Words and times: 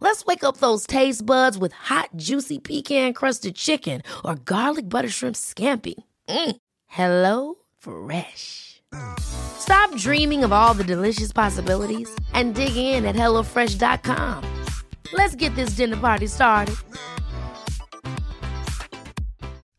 Let's 0.00 0.24
wake 0.26 0.44
up 0.44 0.58
those 0.58 0.86
taste 0.86 1.24
buds 1.24 1.56
with 1.58 1.72
hot, 1.72 2.10
juicy 2.16 2.58
pecan 2.58 3.12
crusted 3.12 3.54
chicken 3.56 4.02
or 4.24 4.36
garlic 4.36 4.88
butter 4.88 5.08
shrimp 5.08 5.36
scampi. 5.36 5.94
Mm. 6.28 6.56
Hello 6.86 7.54
Fresh. 7.78 8.82
Stop 9.18 9.94
dreaming 9.96 10.44
of 10.44 10.52
all 10.52 10.74
the 10.74 10.84
delicious 10.84 11.32
possibilities 11.32 12.08
and 12.32 12.54
dig 12.54 12.76
in 12.76 13.04
at 13.04 13.16
HelloFresh.com. 13.16 14.64
Let's 15.12 15.34
get 15.34 15.54
this 15.54 15.70
dinner 15.70 15.96
party 15.96 16.26
started. 16.26 16.76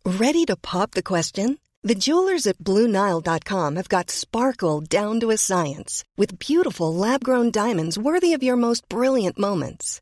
Ready 0.05 0.45
to 0.45 0.55
pop 0.55 0.91
the 0.91 1.03
question? 1.03 1.59
The 1.83 1.95
jewelers 1.95 2.47
at 2.47 2.57
BlueNile.com 2.57 3.75
have 3.75 3.89
got 3.89 4.09
sparkle 4.09 4.81
down 4.81 5.19
to 5.19 5.31
a 5.31 5.37
science 5.37 6.03
with 6.17 6.39
beautiful 6.39 6.93
lab 6.93 7.23
grown 7.23 7.51
diamonds 7.51 7.99
worthy 7.99 8.33
of 8.33 8.41
your 8.41 8.55
most 8.55 8.89
brilliant 8.89 9.37
moments. 9.37 10.01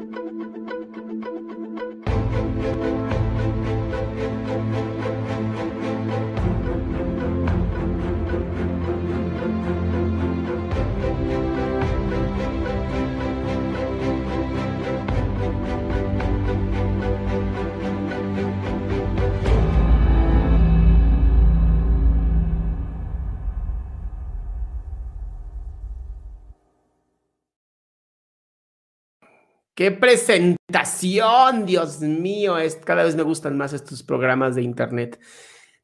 ¡Qué 29.81 29.89
presentación! 29.89 31.65
Dios 31.65 32.01
mío, 32.01 32.53
cada 32.85 33.03
vez 33.03 33.15
me 33.15 33.23
gustan 33.23 33.57
más 33.57 33.73
estos 33.73 34.03
programas 34.03 34.53
de 34.53 34.61
Internet 34.61 35.19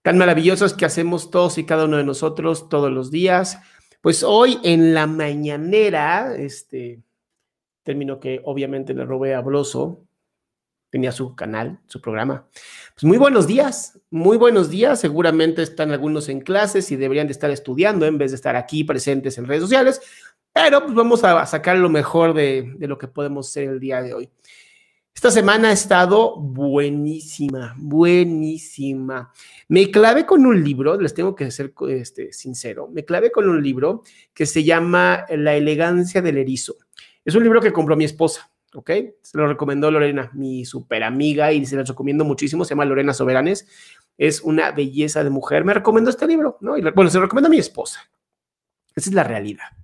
tan 0.04 0.20
maravillosos 0.20 0.76
que 0.76 0.86
hacemos 0.86 1.32
todos 1.32 1.58
y 1.58 1.64
cada 1.64 1.86
uno 1.86 1.98
de 1.98 2.04
nosotros 2.04 2.70
todos 2.70 2.92
los 2.92 3.10
días. 3.10 3.58
Pues 4.02 4.22
hoy 4.22 4.60
en 4.64 4.94
la 4.94 5.08
mañanera, 5.08 6.36
este 6.38 7.02
término 7.82 8.20
que 8.20 8.40
obviamente 8.44 8.94
le 8.94 9.04
robé 9.04 9.34
a 9.34 9.42
Broso, 9.42 10.06
tenía 10.92 11.12
su 11.12 11.36
canal, 11.36 11.80
su 11.88 12.00
programa. 12.00 12.48
Pues 12.94 13.04
muy 13.04 13.18
buenos 13.18 13.48
días, 13.48 14.00
muy 14.12 14.38
buenos 14.38 14.70
días. 14.70 15.00
Seguramente 15.00 15.64
están 15.64 15.92
algunos 15.92 16.30
en 16.30 16.42
clases 16.42 16.92
y 16.92 16.98
deberían 16.98 17.26
de 17.26 17.34
estar 17.34 17.50
estudiando 17.50 18.06
en 18.06 18.20
vez 18.20 18.30
de 18.30 18.36
estar 18.36 18.56
aquí 18.56 18.84
presentes 18.84 19.40
en 19.40 19.48
redes 19.48 19.64
sociales. 19.64 20.02
Pero 20.64 20.82
pues 20.82 20.96
vamos 20.96 21.24
a 21.24 21.46
sacar 21.46 21.78
lo 21.78 21.88
mejor 21.88 22.34
de, 22.34 22.74
de 22.78 22.88
lo 22.88 22.98
que 22.98 23.08
podemos 23.08 23.48
hacer 23.48 23.70
el 23.70 23.80
día 23.80 24.02
de 24.02 24.16
hoy. 24.16 24.30
Esta 25.14 25.30
semana 25.30 25.70
ha 25.70 25.72
estado 25.72 26.36
buenísima, 26.36 27.76
buenísima. 27.78 29.32
Me 29.68 29.92
clavé 29.92 30.26
con 30.26 30.46
un 30.48 30.64
libro, 30.64 31.00
les 31.00 31.14
tengo 31.14 31.36
que 31.36 31.52
ser 31.52 31.74
este, 31.90 32.34
sincero, 32.34 32.90
me 32.92 33.06
clavé 33.06 33.32
con 33.32 33.48
un 33.48 33.62
libro 33.62 34.02
que 34.34 34.48
se 34.48 34.64
llama 34.64 35.26
La 35.30 35.56
elegancia 35.56 36.24
del 36.24 36.40
erizo. 36.40 36.76
Es 37.24 37.36
un 37.36 37.44
libro 37.44 37.62
que 37.62 37.72
compró 37.72 37.96
mi 37.96 38.06
esposa, 38.06 38.52
¿ok? 38.74 38.92
Se 39.22 39.38
lo 39.38 39.48
recomendó 39.48 39.92
Lorena, 39.92 40.32
mi 40.34 40.66
super 40.66 41.04
amiga, 41.04 41.52
y 41.52 41.66
se 41.68 41.76
lo 41.76 41.84
recomiendo 41.84 42.26
muchísimo, 42.26 42.66
se 42.66 42.72
llama 42.72 42.86
Lorena 42.86 43.14
Soberanes. 43.14 43.68
Es 44.18 44.42
una 44.42 44.72
belleza 44.72 45.24
de 45.24 45.30
mujer. 45.30 45.64
Me 45.66 45.76
recomendó 45.76 46.10
este 46.10 46.26
libro, 46.26 46.58
¿no? 46.62 46.78
Y, 46.78 46.82
bueno, 46.82 47.12
se 47.12 47.18
lo 47.18 47.26
recomendó 47.26 47.48
a 47.48 47.52
mi 47.52 47.60
esposa. 47.60 48.02
Esa 48.96 49.12
es 49.12 49.14
la 49.14 49.24
realidad. 49.24 49.77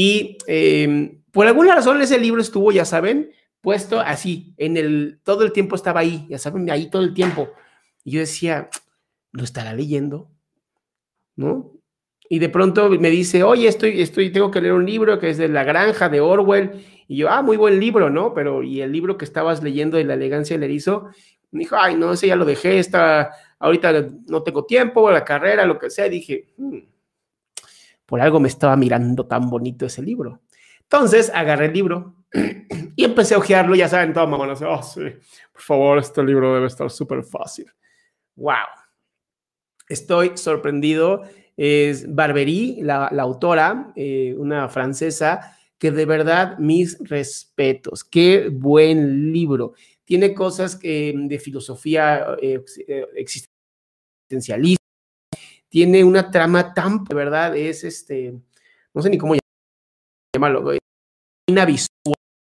Y 0.00 0.38
eh, 0.46 1.18
por 1.32 1.48
alguna 1.48 1.74
razón 1.74 2.00
ese 2.00 2.20
libro 2.20 2.40
estuvo, 2.40 2.70
ya 2.70 2.84
saben, 2.84 3.32
puesto 3.60 3.98
así, 3.98 4.54
en 4.56 4.76
el, 4.76 5.18
todo 5.24 5.42
el 5.42 5.50
tiempo 5.50 5.74
estaba 5.74 5.98
ahí, 5.98 6.24
ya 6.30 6.38
saben, 6.38 6.70
ahí 6.70 6.88
todo 6.88 7.02
el 7.02 7.14
tiempo. 7.14 7.48
Y 8.04 8.12
yo 8.12 8.20
decía, 8.20 8.70
¿lo 9.32 9.42
estará 9.42 9.74
leyendo? 9.74 10.30
¿No? 11.34 11.72
Y 12.28 12.38
de 12.38 12.48
pronto 12.48 12.88
me 12.90 13.10
dice, 13.10 13.42
oye, 13.42 13.66
estoy, 13.66 14.00
estoy, 14.00 14.30
tengo 14.30 14.52
que 14.52 14.60
leer 14.60 14.74
un 14.74 14.86
libro 14.86 15.18
que 15.18 15.30
es 15.30 15.36
de 15.36 15.48
La 15.48 15.64
Granja 15.64 16.08
de 16.08 16.20
Orwell. 16.20 16.80
Y 17.08 17.16
yo, 17.16 17.28
ah, 17.28 17.42
muy 17.42 17.56
buen 17.56 17.80
libro, 17.80 18.08
¿no? 18.08 18.34
Pero, 18.34 18.62
y 18.62 18.82
el 18.82 18.92
libro 18.92 19.18
que 19.18 19.24
estabas 19.24 19.64
leyendo 19.64 19.96
de 19.96 20.04
La 20.04 20.14
elegancia 20.14 20.54
del 20.56 20.62
erizo, 20.62 21.08
me 21.50 21.58
dijo, 21.58 21.74
ay, 21.76 21.96
no, 21.96 22.12
ese 22.12 22.28
ya 22.28 22.36
lo 22.36 22.44
dejé, 22.44 22.78
está, 22.78 23.32
ahorita 23.58 24.06
no 24.28 24.44
tengo 24.44 24.64
tiempo, 24.64 25.10
la 25.10 25.24
carrera, 25.24 25.66
lo 25.66 25.76
que 25.76 25.90
sea. 25.90 26.06
Y 26.06 26.10
dije, 26.10 26.54
hmm, 26.56 26.78
por 28.08 28.22
algo 28.22 28.40
me 28.40 28.48
estaba 28.48 28.74
mirando 28.74 29.26
tan 29.26 29.50
bonito 29.50 29.84
ese 29.84 30.00
libro. 30.00 30.40
Entonces 30.80 31.30
agarré 31.34 31.66
el 31.66 31.74
libro 31.74 32.14
y 32.96 33.04
empecé 33.04 33.34
a 33.34 33.38
ojearlo, 33.38 33.74
ya 33.74 33.86
saben, 33.86 34.14
todo 34.14 34.26
mamá, 34.26 34.50
oh, 34.50 34.82
sí, 34.82 35.02
por 35.52 35.60
favor, 35.60 35.98
este 35.98 36.24
libro 36.24 36.54
debe 36.54 36.68
estar 36.68 36.90
súper 36.90 37.22
fácil. 37.22 37.66
¡Wow! 38.34 38.54
Estoy 39.90 40.38
sorprendido. 40.38 41.24
Es 41.54 42.14
Barbery, 42.14 42.78
la, 42.80 43.08
autora, 43.08 43.92
eh, 43.94 44.34
una 44.38 44.70
francesa, 44.70 45.58
que 45.76 45.90
de 45.90 46.06
verdad 46.06 46.56
mis 46.58 46.96
respetos. 47.00 48.04
Qué 48.04 48.48
buen 48.50 49.32
libro. 49.32 49.74
Tiene 50.04 50.32
cosas 50.32 50.76
que, 50.76 51.12
de 51.14 51.38
filosofía 51.38 52.36
eh, 52.40 52.62
existencialista. 53.16 54.78
Tiene 55.68 56.04
una 56.04 56.30
trama 56.30 56.72
tan, 56.72 57.04
de 57.04 57.14
verdad, 57.14 57.56
es 57.56 57.84
este, 57.84 58.34
no 58.94 59.02
sé 59.02 59.10
ni 59.10 59.18
cómo 59.18 59.34
llamarlo, 60.34 60.72
una 61.48 61.64
visual 61.64 61.88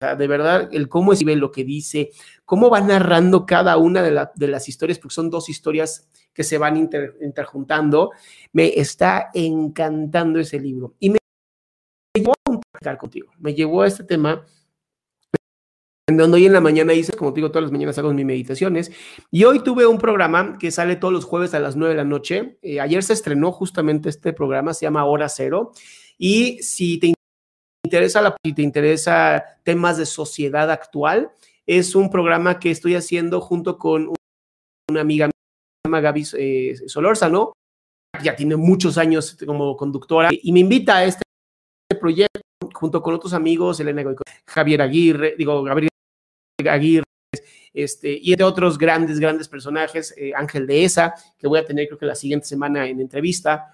de 0.01 0.27
verdad, 0.27 0.71
el 0.73 0.89
cómo 0.89 1.13
escribe 1.13 1.37
lo 1.37 1.53
que 1.53 1.63
dice, 1.63 2.11
cómo 2.47 2.71
va 2.71 2.81
narrando 2.81 3.45
cada 3.45 3.77
una 3.77 4.03
de, 4.03 4.11
la, 4.11 4.33
de, 4.35 4.49
las 4.49 4.67
historias, 4.67 4.99
porque 4.99 5.15
son 5.15 5.29
dos 5.29 5.51
historias 5.51 6.09
que 6.33 6.43
se 6.43 6.57
van 6.57 6.79
inter, 6.79 7.19
interjuntando, 7.21 8.11
me 8.53 8.69
está 8.81 9.31
encantando 9.35 10.39
ese 10.39 10.59
libro. 10.59 10.95
Y 11.01 11.11
me 11.11 11.19
llevó 12.17 12.33
a 12.33 12.97
contigo, 12.97 13.31
me 13.39 13.55
llevó 13.55 13.83
a 13.83 13.89
este 13.89 14.05
tema 14.05 14.47
donde 16.17 16.37
hoy 16.37 16.47
en 16.47 16.53
la 16.53 16.61
mañana 16.61 16.95
hice, 16.95 17.13
como 17.13 17.33
te 17.33 17.37
digo, 17.37 17.51
todas 17.51 17.65
las 17.65 17.73
mañanas 17.73 17.99
hago 17.99 18.13
mis 18.13 18.25
meditaciones, 18.25 18.91
y 19.31 19.45
hoy 19.45 19.63
tuve 19.63 19.87
un 19.87 19.99
programa 19.99 20.57
que 20.59 20.71
sale 20.71 20.97
todos 20.97 21.13
los 21.13 21.25
jueves 21.25 21.55
a 21.55 21.61
las 21.61 21.77
9 21.77 21.95
de 21.95 21.97
la 21.99 22.05
noche. 22.05 22.59
Eh, 22.63 22.81
ayer 22.81 23.03
se 23.03 23.13
estrenó 23.13 23.53
justamente 23.53 24.09
este 24.09 24.33
programa, 24.33 24.75
se 24.75 24.87
llama 24.87 25.05
Hora 25.05 25.29
Cero, 25.29 25.73
y 26.19 26.63
si 26.63 26.99
te 26.99 27.15
interesa 27.85 28.23
la, 28.23 28.37
si 28.45 28.53
te 28.53 28.63
interesa 28.63 29.45
temas 29.63 29.99
de 29.99 30.07
sociedad 30.07 30.71
actual, 30.71 31.33
es 31.67 31.95
un 31.95 32.11
programa 32.11 32.59
que 32.59 32.71
estoy 32.71 32.95
haciendo 32.95 33.41
junto 33.41 33.79
con 33.79 34.13
una 34.91 35.01
amiga 35.01 35.27
mía, 35.27 35.33
llama 35.87 36.01
Gaby 36.01 36.27
eh, 36.39 36.75
Solórzano, 36.87 37.53
ya 38.23 38.35
tiene 38.35 38.57
muchos 38.57 38.99
años 38.99 39.37
como 39.47 39.77
conductora, 39.77 40.31
y 40.31 40.53
me 40.53 40.61
invita 40.61 40.97
a 40.97 41.05
este 41.05 41.23
proyecto 42.01 42.41
junto 42.75 43.03
con 43.03 43.15
otros 43.15 43.33
amigos, 43.33 43.79
Elena 43.81 44.03
Javier 44.47 44.83
Aguirre, 44.83 45.35
digo, 45.37 45.63
Gabriel 45.63 45.91
Aguirre, 46.69 47.05
este, 47.73 48.19
y 48.21 48.35
de 48.35 48.45
otros 48.45 48.79
grandes, 48.79 49.21
grandes 49.21 49.49
personajes, 49.49 50.15
eh, 50.17 50.33
Ángel 50.35 50.67
de 50.67 50.85
Esa, 50.85 51.15
que 51.39 51.47
voy 51.47 51.59
a 51.59 51.65
tener 51.65 51.87
creo 51.87 51.99
que 51.99 52.07
la 52.07 52.15
siguiente 52.15 52.47
semana 52.47 52.89
en 52.89 53.01
entrevista. 53.01 53.67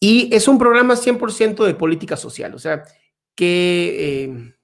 Y 0.00 0.34
es 0.34 0.48
un 0.48 0.58
programa 0.58 0.94
100% 0.94 1.64
de 1.64 1.74
política 1.74 2.16
social, 2.16 2.54
o 2.54 2.58
sea, 2.58 2.82
que 3.34 4.24
eh, 4.24 4.54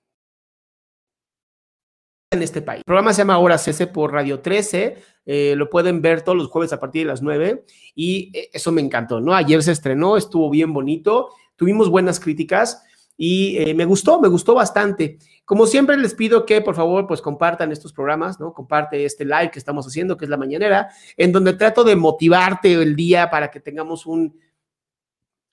en 2.30 2.42
este 2.42 2.62
país. 2.62 2.78
El 2.78 2.84
programa 2.84 3.12
se 3.12 3.18
llama 3.18 3.38
Hora 3.38 3.56
CS 3.56 3.86
por 3.86 4.12
Radio 4.12 4.40
13, 4.40 4.96
eh, 5.24 5.54
lo 5.56 5.70
pueden 5.70 6.02
ver 6.02 6.22
todos 6.22 6.36
los 6.36 6.48
jueves 6.48 6.72
a 6.72 6.80
partir 6.80 7.02
de 7.02 7.08
las 7.08 7.22
9 7.22 7.64
y 7.94 8.32
eso 8.52 8.72
me 8.72 8.80
encantó, 8.80 9.20
¿no? 9.20 9.34
Ayer 9.34 9.62
se 9.62 9.72
estrenó, 9.72 10.16
estuvo 10.16 10.50
bien 10.50 10.72
bonito, 10.72 11.30
tuvimos 11.56 11.88
buenas 11.88 12.18
críticas 12.18 12.82
y 13.16 13.58
eh, 13.58 13.74
me 13.74 13.84
gustó, 13.84 14.20
me 14.20 14.28
gustó 14.28 14.54
bastante. 14.54 15.18
Como 15.44 15.66
siempre 15.66 15.96
les 15.96 16.14
pido 16.14 16.46
que 16.46 16.60
por 16.60 16.74
favor 16.74 17.06
pues 17.06 17.20
compartan 17.20 17.72
estos 17.72 17.92
programas, 17.92 18.40
¿no? 18.40 18.52
Comparte 18.52 19.04
este 19.04 19.24
live 19.24 19.50
que 19.50 19.58
estamos 19.58 19.86
haciendo, 19.86 20.16
que 20.16 20.24
es 20.24 20.30
la 20.30 20.36
mañanera, 20.36 20.90
en 21.16 21.32
donde 21.32 21.52
trato 21.52 21.84
de 21.84 21.96
motivarte 21.96 22.72
el 22.72 22.96
día 22.96 23.30
para 23.30 23.50
que 23.50 23.60
tengamos 23.60 24.06
un, 24.06 24.38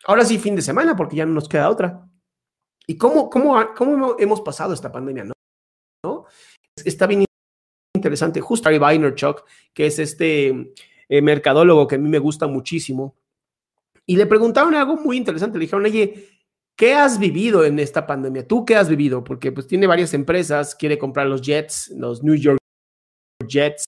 ahora 0.06 0.26
sí, 0.26 0.38
fin 0.38 0.56
de 0.56 0.62
semana, 0.62 0.96
porque 0.96 1.18
ya 1.18 1.26
no 1.26 1.34
nos 1.34 1.50
queda 1.50 1.70
otra. 1.70 2.08
¿Y 2.88 2.98
cómo, 2.98 3.30
cómo, 3.30 3.56
cómo 3.76 4.16
hemos 4.18 4.42
pasado 4.42 4.74
esta 4.74 4.92
pandemia, 4.92 5.26
no? 5.26 5.34
¿No? 6.04 6.26
Está 6.84 7.06
bien 7.06 7.26
interesante. 7.94 8.42
Justo 8.42 8.66
Gary 8.66 8.80
Vaynerchuk, 8.80 9.44
que 9.74 9.86
es 9.86 10.00
este 10.00 10.74
eh, 11.10 11.22
mercadólogo 11.22 11.88
que 11.88 11.96
a 11.96 12.00
mí 12.00 12.10
me 12.10 12.20
gusta 12.20 12.48
muchísimo, 12.48 13.16
y 14.06 14.16
le 14.16 14.26
preguntaron 14.26 14.74
algo 14.74 14.96
muy 14.96 15.18
interesante. 15.18 15.60
Le 15.60 15.66
dijeron, 15.66 15.86
oye, 15.86 16.39
¿qué 16.80 16.94
has 16.94 17.20
vivido 17.20 17.66
en 17.66 17.78
esta 17.78 18.08
pandemia? 18.08 18.48
¿Tú 18.48 18.64
qué 18.64 18.78
has 18.78 18.88
vivido? 18.88 19.22
Porque 19.22 19.52
pues 19.52 19.68
tiene 19.68 19.86
varias 19.86 20.14
empresas, 20.14 20.74
quiere 20.76 20.98
comprar 20.98 21.28
los 21.28 21.42
Jets, 21.42 21.90
los 21.90 22.24
New 22.24 22.36
York 22.36 22.58
Jets. 23.46 23.84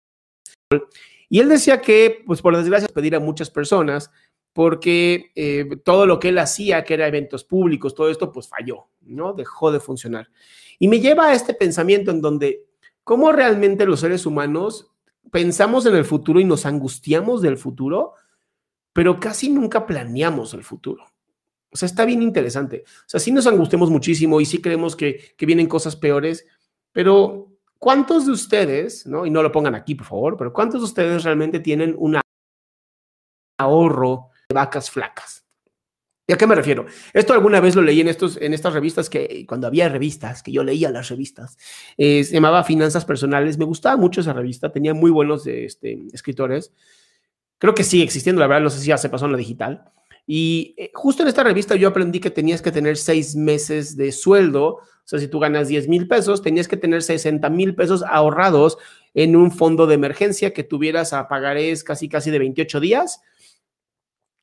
Y 1.30 1.40
él 1.40 1.48
decía 1.48 1.80
que, 1.80 2.22
pues 2.28 2.42
por 2.42 2.58
desgracia, 2.58 2.90
pedir 2.94 3.16
a 3.16 3.22
muchas 3.22 3.50
personas 3.50 4.12
porque 4.52 5.32
eh, 5.36 5.78
todo 5.86 6.06
lo 6.06 6.20
que 6.20 6.30
él 6.30 6.38
hacía, 6.38 6.84
que 6.84 6.96
era 6.96 7.08
eventos 7.08 7.46
públicos, 7.46 7.96
todo 7.96 8.10
esto, 8.10 8.34
pues 8.34 8.50
falló, 8.50 8.90
¿no? 9.00 9.32
Dejó 9.32 9.72
de 9.72 9.80
funcionar. 9.80 10.28
Y 10.78 10.90
me 10.90 11.00
lleva 11.00 11.28
a 11.28 11.34
este 11.34 11.54
pensamiento 11.54 12.12
en 12.12 12.20
donde, 12.20 12.66
¿cómo 13.06 13.32
realmente 13.32 13.86
los 13.86 14.02
seres 14.02 14.26
humanos 14.26 14.92
pensamos 15.32 15.86
en 15.86 15.96
el 15.96 16.04
futuro 16.04 16.42
y 16.42 16.44
nos 16.44 16.66
angustiamos 16.66 17.42
del 17.42 17.56
futuro? 17.56 18.16
pero 18.94 19.20
casi 19.20 19.50
nunca 19.50 19.86
planeamos 19.86 20.54
el 20.54 20.64
futuro. 20.64 21.06
O 21.74 21.78
sea, 21.78 21.86
está 21.86 22.06
bien 22.06 22.22
interesante. 22.22 22.84
O 22.86 23.10
sea, 23.10 23.20
sí 23.20 23.32
nos 23.32 23.48
angustiamos 23.48 23.90
muchísimo 23.90 24.42
y 24.42 24.46
sí 24.46 24.62
creemos 24.62 24.96
que, 24.96 25.36
vienen 25.40 25.68
cosas 25.68 25.96
peores, 25.96 26.46
pero 26.92 27.52
¿cuántos 27.80 28.26
de 28.26 28.34
ustedes, 28.34 29.08
no? 29.08 29.26
Y 29.26 29.30
no 29.30 29.42
lo 29.42 29.52
pongan 29.52 29.76
aquí, 29.76 29.96
por 29.96 30.08
favor, 30.08 30.38
pero 30.38 30.52
¿cuántos 30.52 30.82
de 30.82 30.86
ustedes 30.86 31.24
realmente 31.24 31.60
tienen 31.60 31.96
un 31.98 32.20
ahorro 33.58 34.30
de 34.50 34.56
vacas 34.56 34.92
flacas? 34.92 35.46
¿Y 36.28 36.34
a 36.34 36.38
qué 36.38 36.46
me 36.46 36.56
refiero? 36.56 36.86
Esto 37.14 37.34
alguna 37.34 37.60
vez 37.60 37.76
lo 37.76 37.82
leí 37.82 38.00
en, 38.00 38.08
estos, 38.08 38.38
en 38.38 38.54
estas 38.54 38.74
revistas 38.74 39.10
que, 39.10 39.46
cuando 39.48 39.68
había 39.68 39.90
revistas, 39.90 40.44
que 40.44 40.52
yo 40.52 40.64
leía 40.64 40.90
las 40.90 41.10
revistas, 41.10 41.58
eh, 41.98 42.24
se 42.24 42.34
llamaba 42.34 42.64
Finanzas 42.64 43.06
Personales. 43.06 43.58
Me 43.58 43.66
gustaba 43.66 43.98
mucho 43.98 44.22
esa 44.22 44.34
revista, 44.34 44.72
tenía 44.72 44.94
muy 44.94 45.12
buenos 45.12 45.48
este, 45.48 46.00
escritores. 46.14 46.74
Creo 47.58 47.74
que 47.74 47.84
sigue 47.84 48.04
existiendo, 48.04 48.40
la 48.40 48.48
verdad, 48.48 48.64
no 48.64 48.70
sé 48.70 48.80
si 48.80 48.88
ya 48.88 48.98
se 48.98 49.10
pasó 49.10 49.26
en 49.26 49.34
la 49.34 49.38
digital. 49.38 49.92
Y 50.28 50.76
eh, 50.78 50.92
justo 50.94 51.24
en 51.24 51.30
esta 51.30 51.44
revista 51.44 51.76
yo 51.76 51.88
aprendí 51.88 52.20
que 52.20 52.30
tenías 52.30 52.62
que 52.62 52.72
tener 52.72 52.98
seis 52.98 53.36
meses 53.36 53.98
de 53.98 54.12
sueldo. 54.12 54.66
O 54.76 55.04
sea, 55.04 55.20
si 55.20 55.28
tú 55.28 55.40
ganas 55.40 55.68
10 55.68 55.88
mil 55.88 56.08
pesos, 56.08 56.42
tenías 56.42 56.68
que 56.68 56.78
tener 56.78 57.02
60 57.02 57.50
mil 57.50 57.76
pesos 57.76 58.04
ahorrados 58.08 58.78
en 59.14 59.36
un 59.36 59.52
fondo 59.52 59.88
de 59.88 59.96
emergencia 59.96 60.54
que 60.54 60.64
tuvieras 60.64 61.14
a 61.14 61.28
pagarés 61.28 61.84
casi 61.84 62.08
casi 62.08 62.32
de 62.32 62.40
28 62.40 62.80
días, 62.80 63.22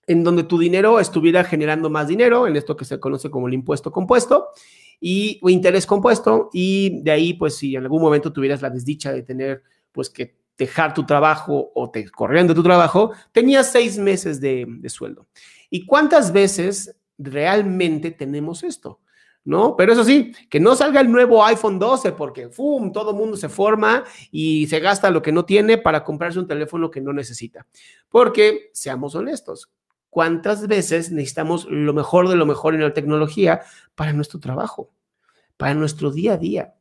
en 0.07 0.25
donde 0.25 0.43
tu 0.43 0.59
dinero 0.59 1.01
estuviera 1.01 1.45
generando 1.45 1.91
más 1.91 2.09
dinero, 2.09 2.47
en 2.47 2.57
esto 2.57 2.77
que 2.77 2.85
se 2.85 2.99
conoce 3.01 3.31
como 3.31 3.49
el 3.49 3.55
impuesto 3.55 3.93
compuesto 3.93 4.49
y 5.01 5.39
o 5.43 5.51
interés 5.51 5.87
compuesto. 5.87 6.51
Y 6.53 7.03
de 7.03 7.11
ahí, 7.11 7.35
pues 7.35 7.57
si 7.57 7.77
en 7.77 7.83
algún 7.83 8.03
momento 8.03 8.33
tuvieras 8.33 8.63
la 8.63 8.71
desdicha 8.71 9.13
de 9.13 9.23
tener, 9.23 9.63
pues 9.93 10.11
que 10.11 10.38
dejar 10.59 10.93
tu 10.93 11.07
trabajo 11.07 11.71
o 11.75 11.91
te 11.91 12.01
de 12.03 12.55
tu 12.55 12.63
trabajo, 12.63 13.13
tenías 13.33 13.71
seis 13.71 13.97
meses 13.97 14.41
de, 14.41 14.67
sueldo. 14.89 15.27
¿Y 15.71 15.87
cuántas 15.87 16.33
veces 16.33 16.97
realmente 17.17 18.11
tenemos 18.11 18.65
esto? 18.65 19.01
¿no? 19.45 19.77
Pero 19.77 19.95
eso 19.95 20.05
sí, 20.05 20.33
que 20.51 20.61
no 20.61 20.77
salga 20.77 21.01
el 21.01 21.11
nuevo 21.11 21.43
iPhone 21.43 21.79
12 21.79 22.13
porque, 22.13 22.51
¡fum!, 22.51 22.93
todo 22.93 23.15
mundo 23.15 23.35
se 23.35 23.49
forma 23.49 24.05
y 24.31 24.67
se 24.67 24.79
gasta 24.79 25.11
lo 25.11 25.23
que 25.23 25.33
no 25.33 25.47
tiene 25.47 25.79
para 25.79 26.05
comprarse 26.05 26.39
un 26.39 26.47
teléfono 26.47 26.91
que 26.91 27.01
no 27.01 27.15
necesita. 27.15 27.67
Porque, 28.11 28.69
seamos 28.75 29.15
honestos, 29.15 29.71
¿cuántas 30.11 30.67
veces 30.67 31.11
necesitamos 31.13 31.67
lo 31.71 31.95
mejor 31.95 32.29
de 32.29 32.37
lo 32.37 32.45
mejor 32.45 32.75
en 32.75 32.83
la 32.83 32.93
tecnología 32.93 33.63
para 33.95 34.13
nuestro 34.13 34.39
trabajo, 34.39 34.91
para 35.57 35.73
nuestro 35.73 36.11
día 36.11 36.35
a 36.35 36.37
día? 36.37 36.75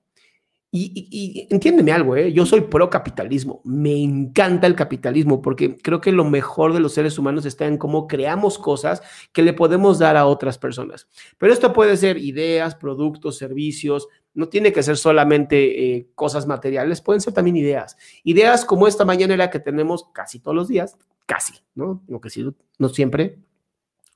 Y, 0.79 1.47
entiéndeme 1.49 1.91
algo, 1.91 2.15
¿eh? 2.15 2.31
yo 2.31 2.45
soy 2.45 2.61
pro 2.61 2.89
capitalismo, 2.89 3.61
me 3.63 3.95
encanta 3.95 4.67
el 4.67 4.75
capitalismo 4.75 5.41
porque 5.41 5.77
creo 5.77 6.01
que 6.01 6.11
lo 6.11 6.25
mejor 6.25 6.73
de 6.73 6.79
los 6.79 6.93
seres 6.93 7.17
humanos 7.17 7.45
está 7.45 7.65
en 7.65 7.77
cómo 7.77 8.07
creamos 8.07 8.59
cosas 8.59 9.01
que 9.33 9.41
le 9.41 9.53
podemos 9.53 9.99
dar 9.99 10.17
a 10.17 10.25
otras 10.25 10.57
personas. 10.57 11.07
Pero 11.37 11.51
esto 11.51 11.73
puede 11.73 11.97
ser 11.97 12.17
ideas, 12.17 12.75
productos, 12.75 13.37
servicios, 13.37 14.07
no 14.33 14.49
tiene 14.49 14.71
que 14.71 14.83
ser 14.83 14.97
solamente 14.97 15.95
eh, 15.95 16.09
cosas 16.13 16.45
materiales, 16.45 17.01
pueden 17.01 17.21
ser 17.21 17.33
también 17.33 17.55
ideas. 17.55 17.97
Ideas 18.23 18.65
como 18.65 18.87
esta 18.87 19.03
mañana 19.03 19.35
la 19.35 19.49
que 19.49 19.59
tenemos 19.59 20.05
casi 20.13 20.39
todos 20.39 20.55
los 20.55 20.67
días, 20.67 20.97
casi, 21.25 21.55
¿no? 21.73 22.03
Lo 22.07 22.21
que 22.21 22.29
sí, 22.29 22.45
no 22.77 22.89
siempre, 22.89 23.39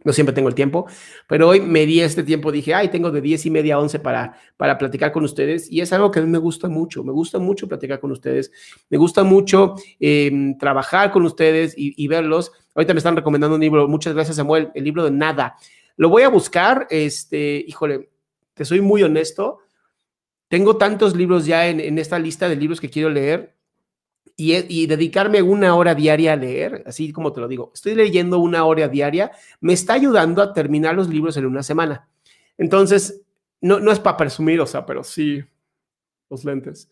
no 0.03 0.13
siempre 0.13 0.33
tengo 0.33 0.49
el 0.49 0.55
tiempo, 0.55 0.87
pero 1.27 1.47
hoy 1.47 1.61
me 1.61 1.85
di 1.85 2.01
este 2.01 2.23
tiempo, 2.23 2.51
dije, 2.51 2.73
ay, 2.73 2.89
tengo 2.89 3.11
de 3.11 3.21
10 3.21 3.45
y 3.45 3.49
media 3.51 3.75
a 3.75 3.79
11 3.79 3.99
para, 3.99 4.37
para 4.57 4.77
platicar 4.77 5.11
con 5.11 5.23
ustedes 5.23 5.71
y 5.71 5.81
es 5.81 5.93
algo 5.93 6.11
que 6.11 6.19
a 6.19 6.21
mí 6.23 6.29
me 6.29 6.37
gusta 6.37 6.67
mucho, 6.67 7.03
me 7.03 7.11
gusta 7.11 7.39
mucho 7.39 7.67
platicar 7.67 7.99
con 7.99 8.11
ustedes, 8.11 8.51
me 8.89 8.97
gusta 8.97 9.23
mucho 9.23 9.75
em, 9.99 10.57
trabajar 10.57 11.11
con 11.11 11.23
ustedes 11.23 11.73
y, 11.77 12.07
verlos. 12.07 12.51
Ahorita 12.75 12.93
me 12.93 12.97
están 12.97 13.15
recomendando 13.15 13.55
un 13.55 13.61
libro, 13.61 13.87
muchas 13.87 14.13
gracias 14.13 14.37
Samuel, 14.37 14.69
el 14.73 14.83
libro 14.83 15.03
de 15.03 15.11
Nada. 15.11 15.55
Lo 15.97 16.09
voy 16.09 16.23
a 16.23 16.29
buscar, 16.29 16.87
este, 16.89 17.63
híjole, 17.67 18.09
te 18.53 18.65
soy 18.65 18.81
muy 18.81 19.03
honesto, 19.03 19.59
tengo 20.47 20.77
tantos 20.77 21.15
libros 21.15 21.45
ya 21.45 21.67
en 21.67 21.97
esta 21.97 22.19
lista 22.19 22.49
de 22.49 22.57
libros 22.57 22.81
que 22.81 22.89
quiero 22.89 23.09
leer 23.09 23.55
y, 24.35 24.87
dedicarme 24.87 25.41
una 25.41 25.75
hora 25.75 25.93
diaria 25.93 26.33
a 26.33 26.35
leer, 26.35 26.83
así 26.87 27.11
como 27.11 27.31
te 27.31 27.41
lo 27.41 27.47
digo, 27.47 27.71
estoy 27.73 27.93
leyendo 27.93 28.39
una 28.39 28.65
hora 28.65 28.87
diaria, 28.87 29.31
me 29.59 29.73
está 29.73 29.93
ayudando 29.93 30.41
a 30.41 30.53
terminar 30.53 30.95
los 30.95 31.09
libros 31.09 31.37
en 31.37 31.45
una 31.45 31.63
semana. 31.63 32.07
Entonces, 32.57 33.21
no, 33.61 33.79
no 33.79 33.91
es 33.91 33.99
para 33.99 34.17
presumir, 34.17 34.59
o 34.59 34.65
sea, 34.65 34.85
pero 34.85 35.03
sí, 35.03 35.43
los 36.29 36.43
lentes. 36.43 36.89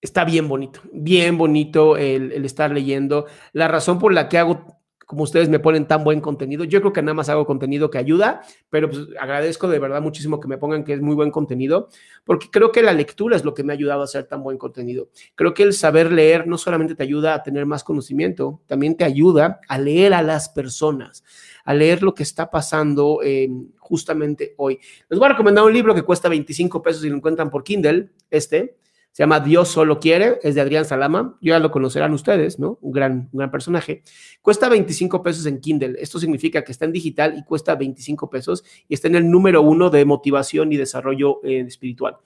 Está 0.00 0.24
bien 0.24 0.46
bonito, 0.46 0.80
bien 0.92 1.38
bonito 1.38 1.96
el, 1.96 2.32
el 2.32 2.44
estar 2.44 2.70
leyendo. 2.70 3.26
La 3.52 3.66
razón 3.66 3.98
por 3.98 4.12
la 4.12 4.28
que 4.28 4.38
hago 4.38 4.77
como 5.08 5.22
ustedes 5.22 5.48
me 5.48 5.58
ponen 5.58 5.86
tan 5.86 6.04
buen 6.04 6.20
contenido. 6.20 6.64
Yo 6.64 6.80
creo 6.82 6.92
que 6.92 7.00
nada 7.00 7.14
más 7.14 7.30
hago 7.30 7.46
contenido 7.46 7.88
que 7.88 7.96
ayuda, 7.96 8.42
pero 8.68 8.90
pues 8.90 9.06
agradezco 9.18 9.66
de 9.66 9.78
verdad 9.78 10.02
muchísimo 10.02 10.38
que 10.38 10.48
me 10.48 10.58
pongan 10.58 10.84
que 10.84 10.92
es 10.92 11.00
muy 11.00 11.14
buen 11.14 11.30
contenido, 11.30 11.88
porque 12.24 12.48
creo 12.50 12.72
que 12.72 12.82
la 12.82 12.92
lectura 12.92 13.34
es 13.34 13.42
lo 13.42 13.54
que 13.54 13.64
me 13.64 13.72
ha 13.72 13.76
ayudado 13.76 14.02
a 14.02 14.04
hacer 14.04 14.24
tan 14.24 14.42
buen 14.42 14.58
contenido. 14.58 15.08
Creo 15.34 15.54
que 15.54 15.62
el 15.62 15.72
saber 15.72 16.12
leer 16.12 16.46
no 16.46 16.58
solamente 16.58 16.94
te 16.94 17.04
ayuda 17.04 17.32
a 17.32 17.42
tener 17.42 17.64
más 17.64 17.84
conocimiento, 17.84 18.60
también 18.66 18.98
te 18.98 19.04
ayuda 19.04 19.60
a 19.66 19.78
leer 19.78 20.12
a 20.12 20.20
las 20.20 20.50
personas, 20.50 21.24
a 21.64 21.72
leer 21.72 22.02
lo 22.02 22.14
que 22.14 22.22
está 22.22 22.50
pasando 22.50 23.20
eh, 23.24 23.48
justamente 23.78 24.52
hoy. 24.58 24.78
Les 25.08 25.18
voy 25.18 25.24
a 25.24 25.30
recomendar 25.30 25.64
un 25.64 25.72
libro 25.72 25.94
que 25.94 26.02
cuesta 26.02 26.28
25 26.28 26.82
pesos 26.82 27.02
y 27.02 27.08
lo 27.08 27.16
encuentran 27.16 27.48
por 27.48 27.64
Kindle, 27.64 28.10
este 28.30 28.76
se 29.18 29.24
llama 29.24 29.40
Dios 29.40 29.66
solo 29.66 29.98
quiere, 29.98 30.38
es 30.44 30.54
de 30.54 30.60
Adrián 30.60 30.84
Salama, 30.84 31.36
ya 31.40 31.58
lo 31.58 31.72
conocerán 31.72 32.12
ustedes, 32.12 32.60
¿no? 32.60 32.78
Un 32.82 32.92
gran, 32.92 33.28
un 33.32 33.38
gran 33.38 33.50
personaje. 33.50 34.04
Cuesta 34.42 34.68
25 34.68 35.24
pesos 35.24 35.44
en 35.46 35.60
Kindle, 35.60 35.96
esto 35.98 36.20
significa 36.20 36.62
que 36.62 36.70
está 36.70 36.84
en 36.84 36.92
digital 36.92 37.34
y 37.36 37.42
cuesta 37.42 37.74
25 37.74 38.30
pesos 38.30 38.62
y 38.86 38.94
está 38.94 39.08
en 39.08 39.16
el 39.16 39.28
número 39.28 39.60
uno 39.60 39.90
de 39.90 40.04
motivación 40.04 40.72
y 40.72 40.76
desarrollo 40.76 41.40
eh, 41.42 41.64
espiritual. 41.66 42.18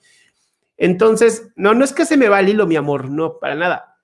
Entonces, 0.77 1.51
no, 1.55 1.73
no 1.73 1.83
es 1.83 1.93
que 1.93 2.05
se 2.05 2.15
me 2.15 2.29
va 2.29 2.41
el 2.41 2.49
hilo, 2.49 2.67
mi 2.67 2.75
amor, 2.75 3.09
no, 3.09 3.39
para 3.39 3.55
nada. 3.55 3.97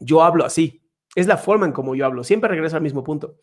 Yo 0.00 0.24
hablo 0.24 0.44
así, 0.44 0.82
es 1.14 1.28
la 1.28 1.36
forma 1.36 1.66
en 1.66 1.72
como 1.72 1.94
yo 1.94 2.04
hablo, 2.04 2.24
siempre 2.24 2.50
regreso 2.50 2.74
al 2.74 2.82
mismo 2.82 3.04
punto. 3.04 3.36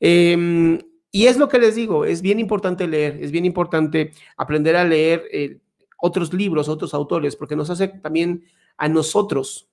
Em, 0.00 0.78
y 1.10 1.26
es 1.26 1.36
lo 1.36 1.50
que 1.50 1.58
les 1.58 1.74
digo, 1.74 2.06
es 2.06 2.22
bien 2.22 2.40
importante 2.40 2.88
leer, 2.88 3.18
es 3.22 3.30
bien 3.30 3.44
importante 3.44 4.12
aprender 4.38 4.74
a 4.74 4.84
leer. 4.84 5.24
Eh, 5.30 5.58
otros 5.96 6.32
libros, 6.32 6.68
otros 6.68 6.94
autores, 6.94 7.36
porque 7.36 7.56
nos 7.56 7.70
hace 7.70 7.88
también 7.88 8.44
a 8.76 8.88
nosotros, 8.88 9.68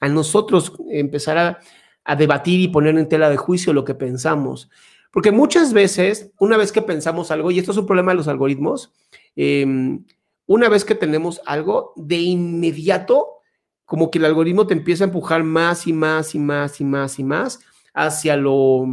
a 0.00 0.08
nosotros 0.08 0.72
empezar 0.90 1.38
a, 1.38 1.58
debatir 2.16 2.58
y 2.58 2.66
poner 2.66 2.98
en 2.98 3.08
tela 3.08 3.30
de 3.30 3.36
juicio 3.36 3.72
lo 3.72 3.84
que 3.84 3.94
pensamos. 3.94 4.68
Porque 5.12 5.30
muchas 5.30 5.72
veces, 5.72 6.32
una 6.40 6.56
vez 6.56 6.72
que 6.72 6.82
pensamos 6.82 7.30
algo, 7.30 7.52
y 7.52 7.60
esto 7.60 7.70
es 7.70 7.78
un 7.78 7.86
problema 7.86 8.10
de 8.10 8.16
los 8.16 8.26
algoritmos, 8.26 8.92
em, 9.36 10.04
una 10.46 10.68
vez 10.68 10.84
que 10.84 10.96
tenemos 10.96 11.40
algo, 11.46 11.92
de 11.94 12.16
inmediato, 12.16 13.38
como 13.84 14.10
que 14.10 14.18
el 14.18 14.24
algoritmo 14.24 14.66
te 14.66 14.74
empieza 14.74 15.04
a 15.04 15.06
empujar 15.06 15.44
más 15.44 15.86
y 15.86 15.92
más 15.92 16.34
y 16.34 16.40
más 16.40 16.80
y 16.80 16.84
más 16.84 17.18
y 17.20 17.24
más 17.24 17.60
hacia 17.94 18.36
lo, 18.36 18.86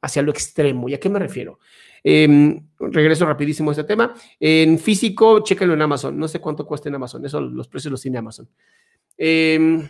hacia 0.00 0.22
lo 0.22 0.30
extremo. 0.30 0.88
¿Y 0.88 0.94
a 0.94 1.00
qué 1.00 1.08
me 1.08 1.18
refiero? 1.18 1.58
Em, 2.02 2.68
regreso 2.78 3.26
rapidísimo 3.26 3.70
a 3.70 3.72
este 3.72 3.84
tema. 3.84 4.14
En 4.38 4.78
físico, 4.78 5.40
chéquenlo 5.40 5.74
en 5.74 5.82
Amazon. 5.82 6.18
No 6.18 6.28
sé 6.28 6.40
cuánto 6.40 6.66
cuesta 6.66 6.88
en 6.88 6.94
Amazon. 6.94 7.24
Eso 7.24 7.40
los 7.40 7.68
precios 7.68 7.90
los 7.90 8.00
tiene 8.00 8.18
Amazon. 8.18 8.48
Em, 9.16 9.88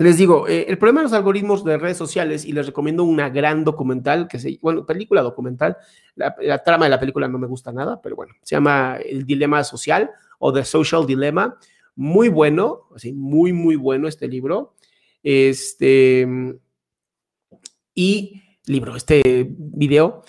Les 0.00 0.16
digo, 0.16 0.46
eh, 0.46 0.66
el 0.68 0.78
problema 0.78 1.00
de 1.00 1.04
los 1.06 1.12
algoritmos 1.12 1.64
de 1.64 1.76
redes 1.76 1.96
sociales, 1.96 2.44
y 2.44 2.52
les 2.52 2.66
recomiendo 2.66 3.02
una 3.02 3.30
gran 3.30 3.64
documental, 3.64 4.28
que 4.28 4.38
se, 4.38 4.56
bueno, 4.62 4.86
película 4.86 5.22
documental, 5.22 5.76
la, 6.14 6.36
la, 6.40 6.62
trama 6.62 6.84
de 6.84 6.90
la 6.90 7.00
película 7.00 7.26
no 7.26 7.36
me 7.36 7.48
gusta 7.48 7.72
nada, 7.72 8.00
pero 8.00 8.14
bueno, 8.14 8.32
se 8.42 8.54
llama 8.54 8.98
El 9.04 9.26
Dilema 9.26 9.64
Social 9.64 10.08
o 10.38 10.52
The 10.52 10.64
Social 10.64 11.04
Dilemma, 11.04 11.58
muy 11.96 12.28
bueno, 12.28 12.82
así, 12.94 13.12
muy, 13.12 13.52
muy 13.52 13.74
bueno 13.74 14.06
este 14.06 14.28
libro, 14.28 14.76
este, 15.20 16.28
y 17.92 18.40
libro, 18.68 18.96
este 18.96 19.22
video, 19.58 20.22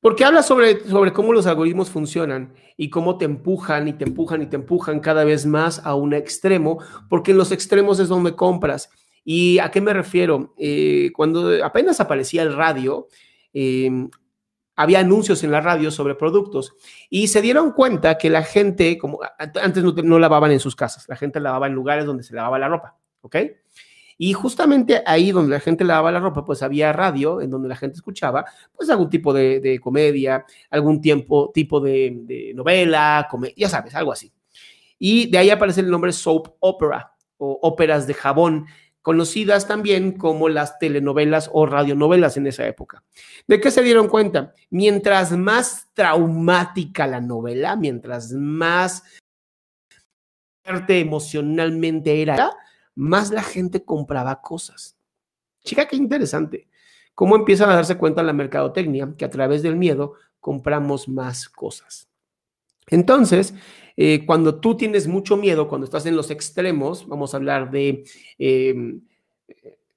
porque 0.00 0.24
habla 0.24 0.42
sobre, 0.42 0.86
sobre 0.88 1.12
cómo 1.12 1.32
los 1.32 1.46
algoritmos 1.46 1.90
funcionan 1.90 2.54
y 2.76 2.88
cómo 2.90 3.18
te 3.18 3.26
empujan 3.26 3.88
y 3.88 3.92
te 3.92 4.04
empujan 4.04 4.42
y 4.42 4.46
te 4.46 4.56
empujan 4.56 5.00
cada 5.00 5.24
vez 5.24 5.46
más 5.46 5.84
a 5.84 5.94
un 5.94 6.14
extremo, 6.14 6.78
porque 7.08 7.32
en 7.32 7.38
los 7.38 7.52
extremos 7.52 8.00
es 8.00 8.08
donde 8.08 8.34
compras. 8.34 8.90
¿Y 9.24 9.58
a 9.58 9.70
qué 9.70 9.80
me 9.80 9.92
refiero? 9.92 10.54
Eh, 10.56 11.10
cuando 11.14 11.64
apenas 11.64 12.00
aparecía 12.00 12.42
el 12.42 12.56
radio, 12.56 13.08
eh, 13.52 13.90
había 14.80 15.00
anuncios 15.00 15.44
en 15.44 15.50
la 15.50 15.60
radio 15.60 15.90
sobre 15.90 16.14
productos 16.14 16.72
y 17.10 17.28
se 17.28 17.42
dieron 17.42 17.72
cuenta 17.72 18.16
que 18.16 18.30
la 18.30 18.42
gente, 18.42 18.96
como 18.96 19.20
antes 19.38 19.84
no, 19.84 19.92
no, 19.92 20.18
lavaban 20.18 20.52
en 20.52 20.60
sus 20.60 20.74
casas, 20.74 21.06
la 21.06 21.16
gente 21.16 21.38
lavaba 21.38 21.66
en 21.66 21.74
lugares 21.74 22.06
donde 22.06 22.22
se 22.22 22.34
lavaba 22.34 22.58
la 22.58 22.68
ropa, 22.68 22.96
¿ok? 23.20 23.36
Y 24.22 24.34
justamente 24.34 25.02
ahí 25.06 25.32
donde 25.32 25.54
la 25.54 25.60
gente 25.60 25.82
lavaba 25.82 26.12
la 26.12 26.20
ropa, 26.20 26.44
pues 26.44 26.62
había 26.62 26.92
radio 26.92 27.40
en 27.40 27.48
donde 27.48 27.70
la 27.70 27.74
gente 27.74 27.96
escuchaba, 27.96 28.44
pues 28.76 28.90
algún 28.90 29.08
tipo 29.08 29.32
de, 29.32 29.80
comedia, 29.82 30.44
algún 30.68 31.00
tiempo, 31.00 31.50
tipo 31.54 31.80
de, 31.80 32.18
de 32.24 32.52
novela, 32.54 33.26
ya 33.56 33.70
sabes, 33.70 33.94
algo 33.94 34.12
así. 34.12 34.30
Y 34.98 35.30
de 35.30 35.38
ahí 35.38 35.48
aparece 35.48 35.80
el 35.80 35.88
nombre 35.88 36.12
soap 36.12 36.48
opera 36.60 37.14
o 37.38 37.60
óperas 37.62 38.06
de 38.06 38.12
jabón, 38.12 38.66
conocidas 39.00 39.66
también 39.66 40.12
como 40.12 40.50
las 40.50 40.78
telenovelas 40.78 41.48
o 41.50 41.64
radionovelas 41.64 42.36
en 42.36 42.46
esa 42.46 42.66
época. 42.66 43.02
¿De 43.46 43.58
qué 43.58 43.70
se 43.70 43.82
dieron 43.82 44.08
cuenta? 44.08 44.52
Mientras 44.68 45.32
más 45.32 45.88
traumática 45.94 47.06
la 47.06 47.22
novela, 47.22 47.74
mientras 47.74 48.32
más 48.32 49.02
fuerte 50.62 51.00
emocionalmente 51.00 52.20
era, 52.20 52.54
más 52.94 53.30
la 53.30 53.42
gente 53.42 53.84
compraba 53.84 54.40
cosas. 54.40 54.96
Chica, 55.64 55.86
qué 55.86 55.96
interesante. 55.96 56.68
¿Cómo 57.14 57.36
empiezan 57.36 57.70
a 57.70 57.74
darse 57.74 57.98
cuenta 57.98 58.20
en 58.20 58.28
la 58.28 58.32
mercadotecnia 58.32 59.14
que 59.16 59.24
a 59.24 59.30
través 59.30 59.62
del 59.62 59.76
miedo 59.76 60.14
compramos 60.40 61.08
más 61.08 61.48
cosas? 61.48 62.08
Entonces, 62.88 63.54
eh, 63.96 64.24
cuando 64.26 64.60
tú 64.60 64.76
tienes 64.76 65.06
mucho 65.06 65.36
miedo, 65.36 65.68
cuando 65.68 65.84
estás 65.84 66.06
en 66.06 66.16
los 66.16 66.30
extremos, 66.30 67.06
vamos 67.06 67.34
a 67.34 67.36
hablar 67.36 67.70
de... 67.70 68.04
Eh, 68.38 68.74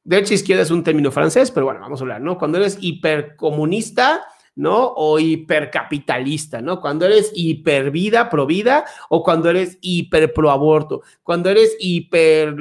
derecha 0.04 0.34
izquierda 0.34 0.64
es 0.64 0.72
un 0.72 0.84
término 0.84 1.12
francés, 1.12 1.50
pero 1.52 1.66
bueno, 1.66 1.80
vamos 1.80 2.02
a 2.02 2.04
hablar, 2.04 2.22
¿no? 2.22 2.38
Cuando 2.38 2.58
eres 2.58 2.78
hipercomunista, 2.82 4.26
¿no? 4.56 4.94
O 4.96 5.20
hipercapitalista, 5.20 6.62
¿no? 6.62 6.82
Cuando 6.82 7.06
eres 7.06 7.32
hipervida, 7.34 8.30
pro 8.30 8.46
vida, 8.46 8.86
o 9.10 9.24
cuando 9.24 9.50
eres 9.50 9.78
hiper 9.82 10.34
pro 10.34 10.52
aborto, 10.52 11.02
cuando 11.24 11.50
eres 11.50 11.76
hiper, 11.80 12.56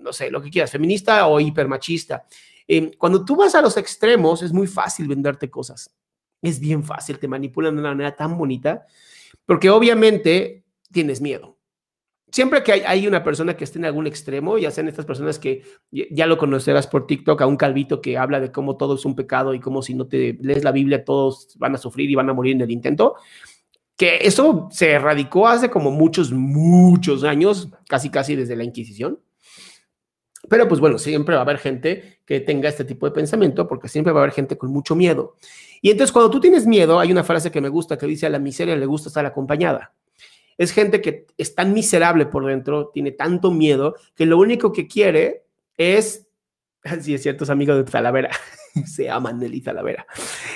no 0.00 0.12
sé, 0.12 0.30
lo 0.30 0.42
que 0.42 0.50
quieras, 0.50 0.70
feminista 0.70 1.26
o 1.26 1.40
hipermachista. 1.40 2.24
Eh, 2.66 2.92
cuando 2.96 3.24
tú 3.24 3.36
vas 3.36 3.54
a 3.54 3.62
los 3.62 3.76
extremos, 3.76 4.42
es 4.42 4.52
muy 4.52 4.66
fácil 4.66 5.08
venderte 5.08 5.50
cosas. 5.50 5.94
Es 6.42 6.60
bien 6.60 6.84
fácil, 6.84 7.18
te 7.18 7.28
manipulan 7.28 7.74
de 7.74 7.80
una 7.80 7.90
manera 7.90 8.16
tan 8.16 8.36
bonita, 8.38 8.86
porque 9.44 9.70
obviamente 9.70 10.64
tienes 10.90 11.20
miedo. 11.20 11.58
Siempre 12.32 12.62
que 12.62 12.72
hay, 12.72 13.08
una 13.08 13.24
persona 13.24 13.56
que 13.56 13.64
esté 13.64 13.80
en 13.80 13.86
algún 13.86 14.06
extremo, 14.06 14.56
ya 14.56 14.70
sean 14.70 14.86
estas 14.86 15.04
personas 15.04 15.38
que 15.40 15.62
ya 15.90 16.26
lo 16.26 16.38
conocerás 16.38 16.86
por 16.86 17.06
TikTok, 17.06 17.42
a 17.42 17.46
un 17.46 17.56
calvito 17.56 18.00
que 18.00 18.16
habla 18.16 18.38
de 18.38 18.52
cómo 18.52 18.76
todo 18.76 18.94
es 18.94 19.04
un 19.04 19.16
pecado 19.16 19.52
y 19.52 19.58
cómo 19.58 19.82
si 19.82 19.94
no 19.94 20.06
te 20.06 20.38
lees 20.40 20.62
la 20.62 20.70
Biblia 20.70 21.04
todos 21.04 21.56
van 21.58 21.74
a 21.74 21.78
sufrir 21.78 22.08
y 22.08 22.14
van 22.14 22.30
a 22.30 22.34
morir 22.34 22.54
en 22.54 22.60
el 22.60 22.70
intento, 22.70 23.16
que 23.96 24.18
eso 24.22 24.68
se 24.70 24.92
erradicó 24.92 25.48
hace 25.48 25.70
como 25.70 25.90
muchos, 25.90 26.30
muchos 26.30 27.24
años, 27.24 27.68
casi, 27.88 28.10
casi 28.10 28.36
desde 28.36 28.54
la 28.54 28.64
Inquisición. 28.64 29.18
Pero 30.48 30.66
pues 30.66 30.80
bueno, 30.80 30.98
siempre 30.98 31.34
va 31.34 31.42
a 31.42 31.44
haber 31.44 31.58
gente 31.58 32.20
que 32.24 32.40
tenga 32.40 32.68
este 32.68 32.84
tipo 32.84 33.06
de 33.06 33.12
pensamiento 33.12 33.68
porque 33.68 33.88
siempre 33.88 34.12
va 34.12 34.20
a 34.20 34.22
haber 34.22 34.34
gente 34.34 34.56
con 34.56 34.70
mucho 34.70 34.96
miedo. 34.96 35.36
Y 35.82 35.90
entonces 35.90 36.12
cuando 36.12 36.30
tú 36.30 36.40
tienes 36.40 36.66
miedo, 36.66 36.98
hay 36.98 37.12
una 37.12 37.24
frase 37.24 37.50
que 37.50 37.60
me 37.60 37.68
gusta 37.68 37.98
que 37.98 38.06
dice 38.06 38.26
a 38.26 38.30
la 38.30 38.38
miseria 38.38 38.76
le 38.76 38.86
gusta 38.86 39.08
estar 39.08 39.26
acompañada. 39.26 39.94
Es 40.56 40.72
gente 40.72 41.00
que 41.00 41.26
es 41.38 41.54
tan 41.54 41.72
miserable 41.72 42.26
por 42.26 42.44
dentro, 42.44 42.88
tiene 42.88 43.12
tanto 43.12 43.50
miedo, 43.50 43.96
que 44.14 44.26
lo 44.26 44.38
único 44.38 44.72
que 44.72 44.86
quiere 44.86 45.44
es, 45.76 46.26
si 47.00 47.14
es 47.14 47.22
cierto, 47.22 47.44
es 47.44 47.50
amigo 47.50 47.74
de 47.74 47.84
Talavera, 47.84 48.30
se 48.86 49.04
llama 49.04 49.32
Nelly 49.32 49.60
Talavera. 49.60 50.06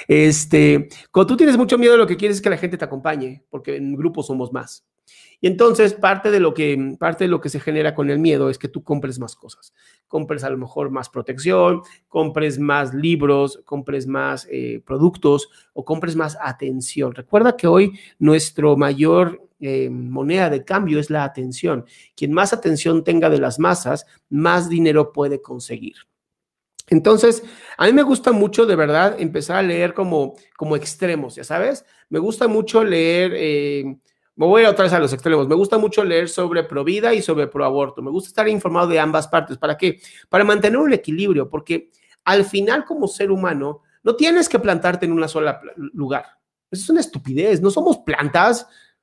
Este, 0.06 0.88
cuando 1.10 1.28
tú 1.28 1.36
tienes 1.36 1.56
mucho 1.56 1.78
miedo, 1.78 1.96
lo 1.96 2.06
que 2.06 2.16
quieres 2.16 2.38
es 2.38 2.42
que 2.42 2.50
la 2.50 2.58
gente 2.58 2.76
te 2.76 2.84
acompañe, 2.84 3.44
porque 3.48 3.76
en 3.76 3.96
grupo 3.96 4.22
somos 4.22 4.52
más. 4.52 4.84
Y 5.44 5.46
entonces 5.46 5.92
parte 5.92 6.30
de 6.30 6.40
lo 6.40 6.54
que 6.54 6.96
parte 6.98 7.24
de 7.24 7.28
lo 7.28 7.38
que 7.38 7.50
se 7.50 7.60
genera 7.60 7.94
con 7.94 8.08
el 8.08 8.18
miedo 8.18 8.48
es 8.48 8.56
que 8.56 8.68
tú 8.68 8.82
compres 8.82 9.18
más 9.18 9.36
cosas. 9.36 9.74
Compres 10.08 10.42
a 10.42 10.48
lo 10.48 10.56
mejor 10.56 10.88
más 10.88 11.10
protección, 11.10 11.82
compres 12.08 12.58
más 12.58 12.94
libros, 12.94 13.60
compres 13.66 14.06
más 14.06 14.48
eh, 14.50 14.80
productos 14.86 15.50
o 15.74 15.84
compres 15.84 16.16
más 16.16 16.38
atención. 16.40 17.14
Recuerda 17.14 17.58
que 17.58 17.66
hoy 17.66 17.92
nuestro 18.18 18.78
mayor 18.78 19.46
eh, 19.60 19.90
moneda 19.90 20.48
de 20.48 20.64
cambio 20.64 20.98
es 20.98 21.10
la 21.10 21.24
atención. 21.24 21.84
Quien 22.16 22.32
más 22.32 22.54
atención 22.54 23.04
tenga 23.04 23.28
de 23.28 23.38
las 23.38 23.58
masas, 23.58 24.06
más 24.30 24.70
dinero 24.70 25.12
puede 25.12 25.42
conseguir. 25.42 25.96
Entonces, 26.88 27.42
a 27.76 27.84
mí 27.84 27.92
me 27.92 28.02
gusta 28.02 28.32
mucho, 28.32 28.64
de 28.64 28.76
verdad, 28.76 29.16
empezar 29.18 29.58
a 29.58 29.62
leer 29.62 29.92
como, 29.92 30.36
como 30.56 30.74
extremos, 30.74 31.34
ya 31.34 31.44
sabes. 31.44 31.84
Me 32.08 32.18
gusta 32.18 32.48
mucho 32.48 32.82
leer, 32.82 33.32
eh, 33.36 33.98
me 34.36 34.46
voy 34.46 34.64
a 34.64 34.70
otra 34.70 34.84
vez 34.84 34.92
a 34.92 34.98
los 34.98 35.12
extremos, 35.12 35.46
me 35.46 35.54
gusta 35.54 35.78
mucho 35.78 36.02
leer 36.04 36.28
sobre 36.28 36.64
pro 36.64 36.82
vida 36.82 37.14
y 37.14 37.22
sobre 37.22 37.46
pro 37.46 37.64
aborto. 37.64 38.02
Me 38.02 38.10
gusta 38.10 38.28
estar 38.28 38.48
informado 38.48 38.88
de 38.88 38.98
ambas 38.98 39.28
partes. 39.28 39.58
¿Para 39.58 39.76
qué? 39.76 40.00
Para 40.28 40.44
mantener 40.44 40.78
un 40.78 40.92
equilibrio, 40.92 41.48
porque 41.48 41.90
al 42.24 42.44
final 42.44 42.84
como 42.84 43.06
ser 43.06 43.30
humano, 43.30 43.82
no 44.02 44.16
tienes 44.16 44.48
que 44.48 44.58
plantarte 44.58 45.06
en 45.06 45.12
una 45.12 45.28
sola 45.28 45.60
lugar. 45.76 46.26
Es 46.70 46.88
una 46.90 47.00
estupidez. 47.00 47.60
No 47.60 47.70
somos 47.70 47.98
plantas, 47.98 48.62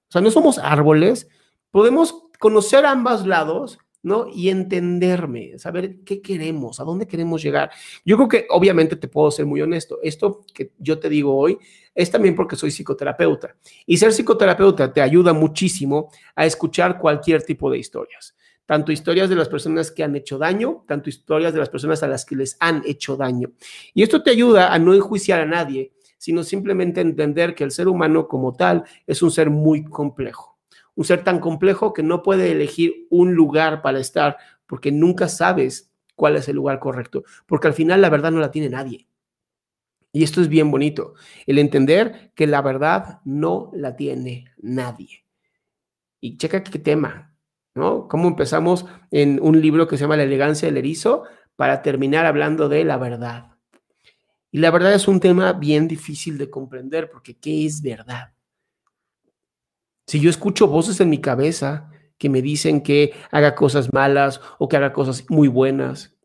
o 0.10 0.12
sea, 0.12 0.22
no 0.22 0.32
somos 0.32 0.58
árboles. 0.58 1.28
Podemos 1.72 2.24
conocer 2.40 2.86
ambos 2.86 3.26
lados 3.26 3.80
¿no? 4.04 4.28
Y 4.34 4.50
entenderme, 4.50 5.58
saber 5.60 6.00
qué 6.04 6.22
queremos, 6.22 6.80
a 6.80 6.84
dónde 6.84 7.08
queremos 7.08 7.42
llegar. 7.42 7.72
Yo 8.06 8.18
creo 8.18 8.28
que 8.28 8.48
obviamente 8.50 8.96
te 8.96 9.08
puedo 9.08 9.30
ser 9.32 9.46
muy 9.46 9.62
honesto. 9.62 10.00
Esto 10.02 10.46
que 10.54 10.72
yo 10.80 11.00
te 11.00 11.10
digo 11.10 11.36
hoy 11.36 11.58
es 11.94 12.10
también 12.10 12.36
porque 12.36 12.56
soy 12.56 12.72
psicoterapeuta. 12.72 13.56
Y 13.86 13.98
ser 13.98 14.14
psicoterapeuta 14.14 14.92
te 14.92 15.02
ayuda 15.02 15.34
muchísimo 15.34 16.10
a 16.36 16.46
escuchar 16.46 16.98
cualquier 17.00 17.44
tipo 17.44 17.70
de 17.70 17.78
historias. 17.78 18.36
Tanto 18.66 18.92
historias 18.92 19.30
de 19.30 19.36
las 19.36 19.50
personas 19.50 19.92
que 19.92 20.04
han 20.04 20.16
hecho 20.16 20.38
daño, 20.38 20.84
tanto 20.88 21.10
historias 21.10 21.54
de 21.54 21.60
las 21.60 21.70
personas 21.70 22.02
a 22.04 22.08
las 22.08 22.26
que 22.26 22.36
les 22.36 22.56
han 22.60 22.84
hecho 22.86 23.18
daño. 23.18 23.52
Y 23.94 24.02
esto 24.04 24.24
te 24.24 24.32
ayuda 24.32 24.74
a 24.74 24.80
no 24.80 24.94
enjuiciar 24.94 25.42
a 25.42 25.46
nadie, 25.46 25.92
sino 26.18 26.44
simplemente 26.44 27.02
entender 27.02 27.54
que 27.54 27.64
el 27.64 27.72
ser 27.72 27.88
humano 27.88 28.28
como 28.28 28.54
tal 28.54 28.86
es 29.06 29.22
un 29.22 29.32
ser 29.32 29.50
muy 29.50 29.84
complejo 29.84 30.51
un 30.96 31.06
ser 31.06 31.24
tan 31.24 31.40
complejo 31.40 31.94
que 31.94 32.04
no 32.04 32.24
puede 32.24 32.52
elegir 32.52 33.08
un 33.10 33.34
lugar 33.34 33.82
para 33.82 34.00
estar 34.00 34.38
porque 34.66 34.92
nunca 34.92 35.28
sabes 35.28 35.92
cuál 36.16 36.36
es 36.36 36.48
el 36.48 36.56
lugar 36.56 36.80
correcto, 36.80 37.24
porque 37.46 37.68
al 37.68 37.74
final 37.74 38.02
la 38.02 38.10
verdad 38.10 38.32
no 38.32 38.40
la 38.40 38.52
tiene 38.52 38.70
nadie. 38.70 39.08
Y 40.14 40.24
esto 40.24 40.42
es 40.42 40.50
bien 40.50 40.72
bonito, 40.72 41.14
el 41.48 41.58
entender 41.58 42.32
que 42.36 42.46
la 42.46 42.62
verdad 42.62 43.22
no 43.24 43.72
la 43.74 43.96
tiene 43.96 44.46
nadie. 44.58 45.26
Y 46.20 46.38
checa 46.38 46.64
qué 46.64 46.80
tema, 46.80 47.34
¿no? 47.74 48.08
Cómo 48.08 48.28
empezamos 48.28 48.86
en 49.10 49.40
un 49.42 49.62
libro 49.62 49.88
que 49.88 49.98
se 49.98 50.04
llama 50.04 50.18
La 50.18 50.24
elegancia 50.24 50.68
del 50.68 50.78
erizo 50.78 51.24
para 51.56 51.82
terminar 51.82 52.26
hablando 52.26 52.70
de 52.70 52.84
la 52.84 52.98
verdad. 52.98 53.52
Y 54.52 54.60
la 54.60 54.70
verdad 54.70 54.94
es 54.94 55.08
un 55.08 55.20
tema 55.20 55.54
bien 55.54 55.88
difícil 55.88 56.38
de 56.38 56.50
comprender 56.50 57.10
porque 57.10 57.38
¿qué 57.38 57.66
es 57.66 57.82
verdad? 57.82 58.34
Si 60.08 60.20
yo 60.20 60.30
escucho 60.30 60.68
voces 60.68 61.00
en 61.00 61.10
mi 61.10 61.20
cabeza 61.22 61.90
que 62.18 62.30
me 62.30 62.42
dicen 62.42 62.82
que 62.82 63.14
haga 63.32 63.56
cosas 63.56 63.92
malas 63.94 64.42
o 64.60 64.68
que 64.68 64.78
haga 64.78 64.94
cosas 64.94 65.26
muy 65.30 65.48
buenas, 65.48 66.16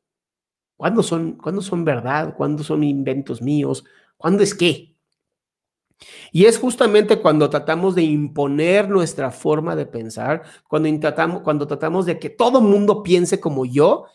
¿cuándo 0.76 1.02
son, 1.02 1.32
¿cuándo 1.32 1.62
son 1.62 1.84
verdad? 1.84 2.34
¿Cuándo 2.36 2.62
son 2.64 2.84
inventos 2.84 3.40
míos? 3.42 3.84
¿Cuándo 4.16 4.42
es 4.42 4.54
qué? 4.54 4.96
Y 6.32 6.44
es 6.44 6.58
justamente 6.58 7.20
cuando 7.20 7.48
tratamos 7.48 7.94
de 7.94 8.02
imponer 8.02 8.88
nuestra 8.88 9.30
forma 9.30 9.74
de 9.76 9.86
pensar, 9.86 10.42
cuando 10.68 10.88
tratamos, 11.00 11.42
cuando 11.42 11.66
tratamos 11.66 12.06
de 12.06 12.18
que 12.18 12.28
todo 12.30 12.60
mundo 12.60 13.02
piense 13.02 13.40
como 13.40 13.64
yo, 13.64 14.06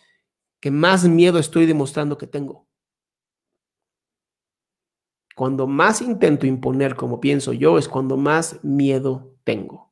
que 0.60 0.70
más 0.72 1.08
miedo 1.08 1.40
estoy 1.40 1.66
demostrando 1.66 2.18
que 2.18 2.28
tengo. 2.28 2.68
Cuando 5.36 5.66
más 5.66 6.02
intento 6.02 6.46
imponer 6.46 6.96
como 6.96 7.20
pienso 7.20 7.54
yo, 7.54 7.78
es 7.80 7.88
cuando 7.88 8.18
más 8.18 8.64
miedo 8.64 9.31
tengo. 9.44 9.92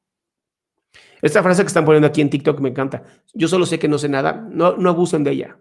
Esta 1.22 1.44
frase 1.44 1.64
que 1.64 1.68
están 1.68 1.86
poniendo 1.86 2.08
aquí 2.08 2.22
en 2.22 2.30
TikTok 2.30 2.60
me 2.62 2.70
encanta. 2.70 3.04
Yo 3.34 3.48
solo 3.48 3.66
sé 3.66 3.78
que 3.78 3.88
no 3.88 3.98
sé 3.98 4.10
nada. 4.10 4.48
No, 4.50 4.78
no 4.78 4.90
abusen 4.90 5.24
de 5.24 5.32
ella. 5.32 5.58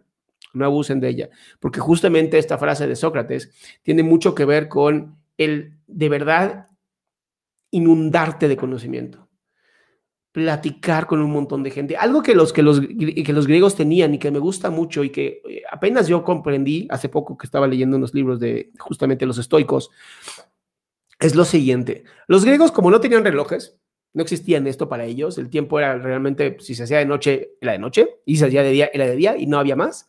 no 0.53 0.65
abusen 0.65 1.01
de 1.01 1.09
ella, 1.09 1.29
porque 1.61 1.81
justamente 1.81 2.39
esta 2.39 2.59
frase 2.59 2.87
de 2.87 2.97
Sócrates 2.97 3.53
tiene 3.83 4.03
mucho 4.03 4.35
que 4.35 4.45
ver 4.45 4.69
con 4.69 5.19
el 5.37 5.79
de 5.87 6.09
verdad 6.09 6.69
inundarte 7.71 8.49
de 8.49 8.57
conocimiento, 8.57 9.29
platicar 10.33 11.07
con 11.07 11.21
un 11.21 11.31
montón 11.31 11.63
de 11.63 11.71
gente. 11.71 11.97
Algo 11.97 12.23
que 12.23 12.35
los, 12.35 12.53
que 12.53 12.63
los, 12.63 12.81
que 12.81 13.33
los 13.33 13.47
griegos 13.47 13.77
tenían 13.77 14.15
y 14.15 14.19
que 14.19 14.31
me 14.31 14.39
gusta 14.39 14.71
mucho 14.71 15.05
y 15.05 15.11
que 15.11 15.43
eh, 15.49 15.63
apenas 15.71 16.09
yo 16.09 16.25
comprendí 16.25 16.89
hace 16.91 17.09
poco 17.09 17.37
que 17.37 17.47
estaba 17.47 17.67
leyendo 17.67 17.97
unos 17.97 18.15
libros 18.15 18.41
de 18.41 18.71
justamente 18.79 19.27
los 19.27 19.39
estoicos, 19.39 19.91
es 21.19 21.35
lo 21.35 21.45
siguiente. 21.45 22.05
Los 22.27 22.45
griegos, 22.45 22.73
como 22.73 22.91
no 22.91 23.01
tenían 23.01 23.25
relojes, 23.25 23.77
no 24.15 24.23
existían 24.23 24.67
esto 24.67 24.89
para 24.89 25.05
ellos, 25.05 25.39
el 25.39 25.51
tiempo 25.51 25.79
era 25.79 25.97
realmente, 25.99 26.57
si 26.61 26.75
se 26.75 26.85
hacía 26.85 26.99
de 26.99 27.07
noche, 27.07 27.53
era 27.61 27.73
de 27.73 27.79
noche, 27.79 28.09
y 28.25 28.37
se 28.37 28.47
hacía 28.47 28.63
de 28.63 28.71
día, 28.71 28.91
era 28.93 29.07
de 29.07 29.17
día, 29.17 29.37
y 29.37 29.47
no 29.47 29.59
había 29.59 29.77
más. 29.77 30.09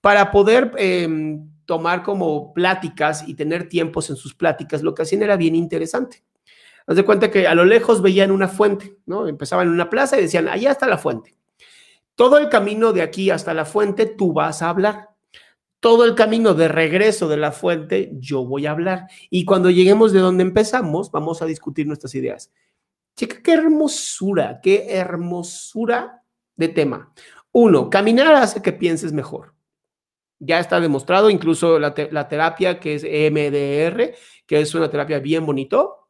Para 0.00 0.30
poder 0.30 0.72
em, 0.76 1.50
tomar 1.64 2.02
como 2.02 2.52
pláticas 2.52 3.26
y 3.26 3.34
tener 3.34 3.68
tiempos 3.68 4.10
en 4.10 4.16
sus 4.16 4.34
pláticas, 4.34 4.82
lo 4.82 4.94
que 4.94 5.02
hacían 5.02 5.22
era 5.22 5.36
bien 5.36 5.54
interesante. 5.54 6.24
Haz 6.86 6.96
de 6.96 7.04
cuenta 7.04 7.30
que 7.30 7.46
a 7.46 7.54
lo 7.54 7.64
lejos 7.64 8.02
veían 8.02 8.30
una 8.30 8.48
fuente, 8.48 8.96
¿no? 9.06 9.26
Empezaban 9.26 9.68
en 9.68 9.72
una 9.72 9.88
plaza 9.88 10.18
y 10.18 10.22
decían, 10.22 10.48
allá 10.48 10.70
está 10.70 10.86
la 10.86 10.98
fuente. 10.98 11.34
Todo 12.14 12.38
el 12.38 12.48
camino 12.48 12.92
de 12.92 13.02
aquí 13.02 13.30
hasta 13.30 13.54
la 13.54 13.64
fuente 13.64 14.06
tú 14.06 14.32
vas 14.32 14.60
a 14.62 14.68
hablar. 14.68 15.13
Todo 15.84 16.06
el 16.06 16.14
camino 16.14 16.54
de 16.54 16.68
regreso 16.68 17.28
de 17.28 17.36
la 17.36 17.52
fuente 17.52 18.10
yo 18.14 18.42
voy 18.46 18.64
a 18.64 18.70
hablar. 18.70 19.06
Y 19.28 19.44
cuando 19.44 19.68
lleguemos 19.68 20.14
de 20.14 20.20
donde 20.20 20.42
empezamos, 20.42 21.10
vamos 21.10 21.42
a 21.42 21.44
discutir 21.44 21.86
nuestras 21.86 22.14
ideas. 22.14 22.50
Chica, 23.14 23.42
qué 23.42 23.52
hermosura, 23.52 24.60
qué 24.62 24.86
hermosura 24.88 26.22
de 26.56 26.68
tema. 26.68 27.12
Uno, 27.52 27.90
caminar 27.90 28.34
hace 28.34 28.62
que 28.62 28.72
pienses 28.72 29.12
mejor. 29.12 29.52
Ya 30.38 30.58
está 30.58 30.80
demostrado, 30.80 31.28
incluso 31.28 31.78
la, 31.78 31.92
terapia 31.92 32.80
que 32.80 32.94
es 32.94 33.04
EMDR, 33.04 34.14
que 34.46 34.62
es 34.62 34.74
una 34.74 34.88
terapia 34.88 35.18
bien 35.18 35.44
bonito, 35.44 36.08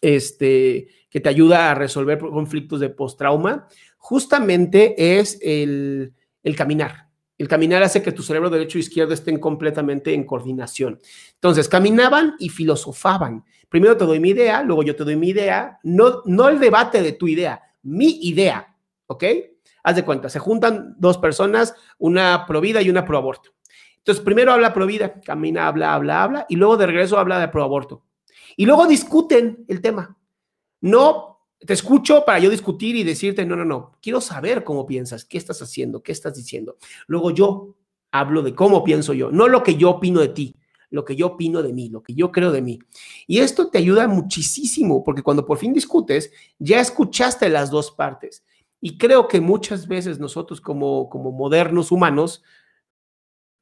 este, 0.00 0.86
que 1.10 1.18
te 1.18 1.28
ayuda 1.28 1.72
a 1.72 1.74
resolver 1.74 2.20
conflictos 2.20 2.78
de 2.78 2.90
post-trauma, 2.90 3.66
justamente 3.96 5.18
es 5.18 5.40
el 5.42 6.14
caminar. 6.56 7.11
El 7.42 7.48
caminar 7.48 7.82
hace 7.82 8.04
que 8.04 8.12
tu 8.12 8.22
cerebro 8.22 8.50
derecho 8.50 8.78
e 8.78 8.82
izquierdo 8.82 9.14
estén 9.14 9.40
completamente 9.40 10.14
en 10.14 10.22
coordinación. 10.22 11.00
Entonces, 11.34 11.68
caminaban 11.68 12.36
y 12.38 12.50
filosofaban. 12.50 13.44
Primero 13.68 13.96
te 13.96 14.04
doy 14.04 14.20
mi 14.20 14.28
idea, 14.28 14.62
luego 14.62 14.84
yo 14.84 14.94
te 14.94 15.02
doy 15.02 15.16
mi 15.16 15.30
idea, 15.30 15.80
no, 15.82 16.22
no 16.24 16.48
el 16.48 16.60
debate 16.60 17.02
de 17.02 17.14
tu 17.14 17.26
idea, 17.26 17.60
mi 17.82 18.20
idea, 18.28 18.76
¿ok? 19.08 19.24
Haz 19.82 19.96
de 19.96 20.04
cuenta, 20.04 20.28
se 20.28 20.38
juntan 20.38 20.94
dos 20.98 21.18
personas, 21.18 21.74
una 21.98 22.46
pro 22.46 22.60
vida 22.60 22.80
y 22.80 22.88
una 22.88 23.04
pro 23.04 23.18
aborto. 23.18 23.50
Entonces, 23.96 24.22
primero 24.22 24.52
habla 24.52 24.72
pro 24.72 24.86
vida, 24.86 25.20
camina, 25.20 25.66
habla, 25.66 25.94
habla, 25.94 26.22
habla, 26.22 26.46
y 26.48 26.54
luego 26.54 26.76
de 26.76 26.86
regreso 26.86 27.18
habla 27.18 27.40
de 27.40 27.48
pro 27.48 27.64
aborto. 27.64 28.04
Y 28.56 28.66
luego 28.66 28.86
discuten 28.86 29.64
el 29.66 29.80
tema. 29.80 30.16
No 30.80 31.31
te 31.66 31.72
escucho 31.72 32.24
para 32.24 32.38
yo 32.38 32.50
discutir 32.50 32.96
y 32.96 33.04
decirte, 33.04 33.44
no, 33.44 33.56
no, 33.56 33.64
no, 33.64 33.92
quiero 34.00 34.20
saber 34.20 34.64
cómo 34.64 34.86
piensas, 34.86 35.24
qué 35.24 35.38
estás 35.38 35.62
haciendo, 35.62 36.02
qué 36.02 36.12
estás 36.12 36.34
diciendo. 36.34 36.76
Luego 37.06 37.30
yo 37.30 37.76
hablo 38.10 38.42
de 38.42 38.54
cómo 38.54 38.84
pienso 38.84 39.12
yo, 39.12 39.30
no 39.30 39.48
lo 39.48 39.62
que 39.62 39.76
yo 39.76 39.90
opino 39.90 40.20
de 40.20 40.28
ti, 40.28 40.56
lo 40.90 41.04
que 41.04 41.16
yo 41.16 41.28
opino 41.28 41.62
de 41.62 41.72
mí, 41.72 41.88
lo 41.88 42.02
que 42.02 42.14
yo 42.14 42.30
creo 42.32 42.52
de 42.52 42.62
mí. 42.62 42.78
Y 43.26 43.38
esto 43.38 43.68
te 43.68 43.78
ayuda 43.78 44.08
muchísimo, 44.08 45.02
porque 45.02 45.22
cuando 45.22 45.46
por 45.46 45.58
fin 45.58 45.72
discutes, 45.72 46.30
ya 46.58 46.80
escuchaste 46.80 47.48
las 47.48 47.70
dos 47.70 47.90
partes. 47.90 48.44
Y 48.80 48.98
creo 48.98 49.28
que 49.28 49.40
muchas 49.40 49.86
veces 49.86 50.18
nosotros 50.18 50.60
como, 50.60 51.08
como 51.08 51.32
modernos 51.32 51.92
humanos, 51.92 52.42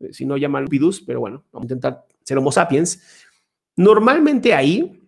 eh, 0.00 0.12
si 0.12 0.24
no 0.24 0.36
llaman 0.36 0.66
pidus, 0.66 1.00
pero 1.02 1.20
bueno, 1.20 1.44
vamos 1.52 1.64
a 1.70 1.74
intentar 1.74 2.06
ser 2.24 2.38
homo 2.38 2.50
sapiens, 2.50 3.00
Normalmente 3.80 4.52
ahí 4.52 4.99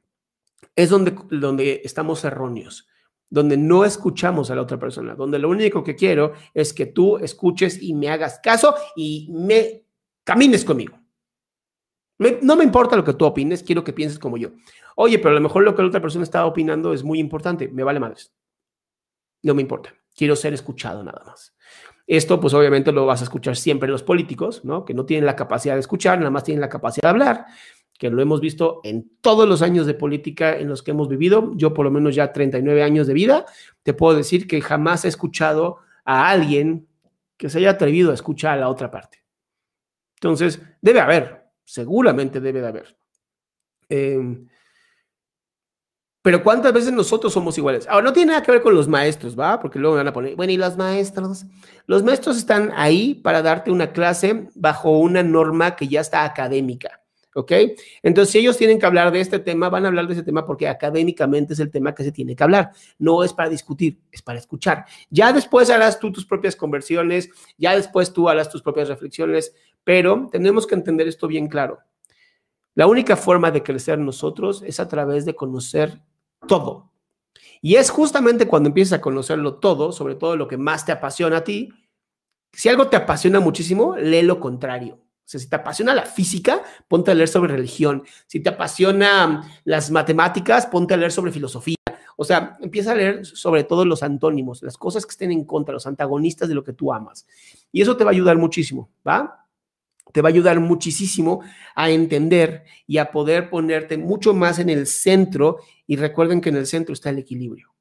es 0.77 0.91
donde, 0.91 1.15
donde 1.31 1.83
estamos 1.85 2.25
erróneos, 2.25 2.89
donde 3.29 3.57
no 3.57 3.85
escuchamos 3.85 4.51
a 4.51 4.55
la 4.55 4.63
otra 4.63 4.79
persona, 4.79 5.15
donde 5.15 5.39
lo 5.39 5.49
único 5.49 5.83
que 5.83 5.97
quiero 5.97 6.33
es 6.55 6.73
que 6.73 6.87
tú 6.87 7.19
escuches 7.19 7.83
y 7.83 7.95
me 7.95 8.11
hagas 8.11 8.41
caso 8.43 8.75
y 8.97 9.29
me 9.33 9.87
camines 10.25 10.65
conmigo. 10.65 10.99
no 12.19 12.57
me 12.57 12.65
importa 12.65 12.97
lo 12.97 13.05
que 13.05 13.15
tú 13.15 13.25
opines, 13.25 13.63
quiero 13.63 13.83
que 13.83 13.93
pienses 13.93 14.19
como 14.19 14.37
yo. 14.37 14.51
Oye, 14.97 15.19
pero 15.19 15.31
a 15.31 15.35
lo 15.35 15.41
mejor 15.41 15.65
lo 15.65 15.75
que 15.75 15.83
la 15.83 15.89
otra 15.89 16.03
persona 16.03 16.25
está 16.25 16.45
opinando 16.47 16.93
es 16.93 17.03
muy 17.03 17.19
importante, 17.19 17.69
me 17.69 17.83
vale 17.83 18.01
madres. 18.01 18.33
No 19.43 19.55
me 19.55 19.63
importa, 19.63 19.95
quiero 20.15 20.37
ser 20.37 20.55
escuchado 20.55 21.03
nada 21.03 21.23
más. 21.25 21.55
Esto, 22.15 22.39
pues 22.39 22.53
obviamente 22.53 22.93
lo 22.93 23.07
vas 23.07 23.23
a 23.23 23.25
escuchar 23.25 23.57
siempre 23.57 23.89
los 23.89 24.03
políticos, 24.03 24.67
¿no? 24.67 24.85
Que 24.85 24.93
no 24.93 25.07
tienen 25.07 25.25
la 25.25 25.35
capacidad 25.35 25.73
de 25.75 25.81
escuchar, 25.81 26.19
nada 26.19 26.31
más 26.31 26.45
tienen 26.45 26.61
la 26.61 26.69
capacidad 26.69 27.05
de 27.05 27.09
hablar 27.09 27.47
que 27.99 28.11
lo 28.11 28.21
hemos 28.21 28.41
visto 28.41 28.81
en 28.85 29.11
todos 29.21 29.49
los 29.49 29.63
años 29.63 29.87
de 29.87 29.95
política 29.95 30.59
en 30.59 30.69
los 30.69 30.83
que 30.83 30.91
hemos 30.91 31.09
vivido. 31.09 31.53
Yo 31.55 31.73
por 31.73 31.85
lo 31.85 31.91
menos 31.91 32.15
ya 32.15 32.33
39 32.33 32.83
años 32.83 33.07
de 33.07 33.15
vida, 33.15 33.47
te 33.83 33.95
puedo 33.95 34.17
decir 34.17 34.47
que 34.47 34.61
jamás 34.61 35.07
he 35.07 35.09
escuchado 35.09 35.79
a 36.05 36.29
alguien 36.29 36.87
que 37.39 37.49
se 37.49 37.59
haya 37.59 37.71
atrevido 37.71 38.11
a 38.11 38.15
escuchar 38.15 38.59
a 38.59 38.61
la 38.61 38.69
otra 38.69 38.91
parte. 38.91 39.25
Entonces, 40.17 40.61
debe 40.83 41.01
haber, 41.01 41.45
seguramente 41.65 42.41
debe 42.41 42.61
de 42.61 42.67
haber. 42.67 42.97
Em, 43.89 44.49
pero 46.23 46.43
¿cuántas 46.43 46.73
veces 46.73 46.93
nosotros 46.93 47.33
somos 47.33 47.59
iguales? 47.59 47.87
Ahora, 47.89 48.05
no 48.05 48.13
tiene 48.13 48.31
nada 48.31 48.43
que 48.43 48.53
ver 48.53 48.63
con 48.63 48.75
los 48.75 48.87
maestros, 48.87 49.39
¿va? 49.39 49.59
Porque 49.59 49.79
luego 49.79 49.97
me 49.97 50.01
van 50.01 50.09
a 50.09 50.13
poner, 50.13 50.37
bueno, 50.37 50.53
¿y 50.53 50.57
los 50.57 50.77
maestros? 50.77 51.45
Los 51.87 52.05
maestros 52.05 52.39
están 52.39 52.73
ahí 52.77 53.15
para 53.15 53.43
darte 53.43 53.73
una 53.73 53.93
clase 53.93 54.49
bajo 54.55 54.99
una 54.99 55.23
norma 55.23 55.75
que 55.75 55.89
ya 55.89 56.01
está 56.01 56.25
académica. 56.25 57.03
¿ok? 57.35 57.53
Entonces, 58.03 58.33
si 58.33 58.39
ellos 58.39 58.57
tienen 58.57 58.79
que 58.79 58.87
hablar 58.87 59.11
de 59.11 59.21
este 59.21 59.39
tema, 59.39 59.69
van 59.69 59.85
a 59.85 59.89
hablar 59.89 60.07
de 60.07 60.15
ese 60.15 60.23
tema 60.23 60.47
porque 60.47 60.69
académicamente 60.69 61.55
es 61.55 61.61
el 61.61 61.71
tema 61.71 61.95
que 61.95 62.05
se 62.05 62.13
tiene 62.13 62.37
que 62.37 62.45
hablar. 62.45 62.71
No 62.99 63.25
es 63.25 63.33
para 63.33 63.49
discutir, 63.49 63.99
es 64.11 64.23
para 64.23 64.39
escuchar. 64.39 64.85
Ya 65.11 65.33
después 65.33 65.71
harás 65.71 65.99
tú 65.99 66.13
tus 66.13 66.27
propias 66.27 66.57
conversiones, 66.57 67.31
ya 67.59 67.75
después 67.75 68.13
tú 68.13 68.29
harás 68.29 68.51
tus 68.51 68.63
propias 68.63 68.89
reflexiones, 68.89 69.55
pero 69.85 70.29
tenemos 70.31 70.67
que 70.67 70.75
entender 70.75 71.09
esto 71.09 71.27
bien 71.27 71.49
claro. 71.49 71.81
La 72.75 72.87
única 72.87 73.17
forma 73.17 73.51
de 73.51 73.63
crecer 73.63 73.99
nosotros 73.99 74.63
es 74.67 74.81
a 74.81 74.89
través 74.89 75.25
de 75.25 75.35
conocer 75.35 76.01
todo. 76.47 76.91
Y 77.61 77.77
es 77.77 77.91
justamente 77.91 78.49
cuando 78.49 78.69
empiezas 78.69 78.99
a 78.99 79.01
conocerlo 79.01 79.55
todo, 79.55 79.93
sobre 79.93 80.15
todo 80.15 80.37
lo 80.37 80.49
que 80.49 80.57
más 80.57 80.85
te 80.85 80.93
apasiona 80.93 81.39
a 81.39 81.45
ti, 81.45 81.71
si 82.53 82.69
algo 82.69 82.89
te 82.89 82.97
apasiona 82.97 83.41
muchísimo, 83.41 83.97
lee 83.97 84.23
lo 84.23 84.41
contrario 84.41 85.03
si 85.39 85.49
te 85.49 85.57
apasiona 85.57 85.95
la 85.95 86.05
física, 86.05 86.63
ponte 86.89 87.11
a 87.11 87.15
leer 87.15 87.29
sobre 87.29 87.55
religión. 87.55 88.05
Si 88.27 88.41
te 88.41 88.51
apasiona 88.51 89.43
las 89.65 89.91
matemáticas, 89.91 90.67
ponte 90.67 90.95
a 90.95 90.97
leer 90.97 91.13
sobre 91.13 91.33
filosofía. 91.33 91.77
O 92.17 92.25
sea, 92.25 92.57
empieza 92.61 92.93
a 92.93 92.95
leer 92.95 93.27
sobre 93.27 93.65
todo 93.65 93.85
los 93.85 94.03
antónimos, 94.03 94.63
las 94.63 94.77
cosas 94.77 95.07
que 95.07 95.11
estén 95.11 95.33
en 95.33 95.45
contra, 95.45 95.73
los 95.73 95.87
antagonistas 95.87 96.49
de 96.49 96.55
lo 96.55 96.63
que 96.63 96.73
tú 96.73 96.93
amas. 96.93 97.27
Y 97.73 97.81
eso 97.83 97.97
te 97.97 98.05
va 98.05 98.11
a 98.11 98.13
ayudar 98.13 98.37
muchísimo, 98.37 98.91
¿va? 99.07 99.42
Te 100.13 100.21
va 100.21 100.29
a 100.29 100.33
ayudar 100.33 100.61
muchísimo 100.61 101.43
a 101.75 101.91
entender 101.91 102.65
y 102.87 102.99
a 102.99 103.11
poder 103.11 103.51
ponerte 103.51 103.99
mucho 103.99 104.35
más 104.35 104.59
en 104.59 104.71
el 104.71 104.87
centro. 104.87 105.59
Y 105.87 105.97
recuerden 105.97 106.41
que 106.41 106.51
en 106.51 106.57
el 106.57 106.67
centro 106.67 106.93
está 106.93 107.11
el 107.11 107.19
equilibrio. 107.19 107.73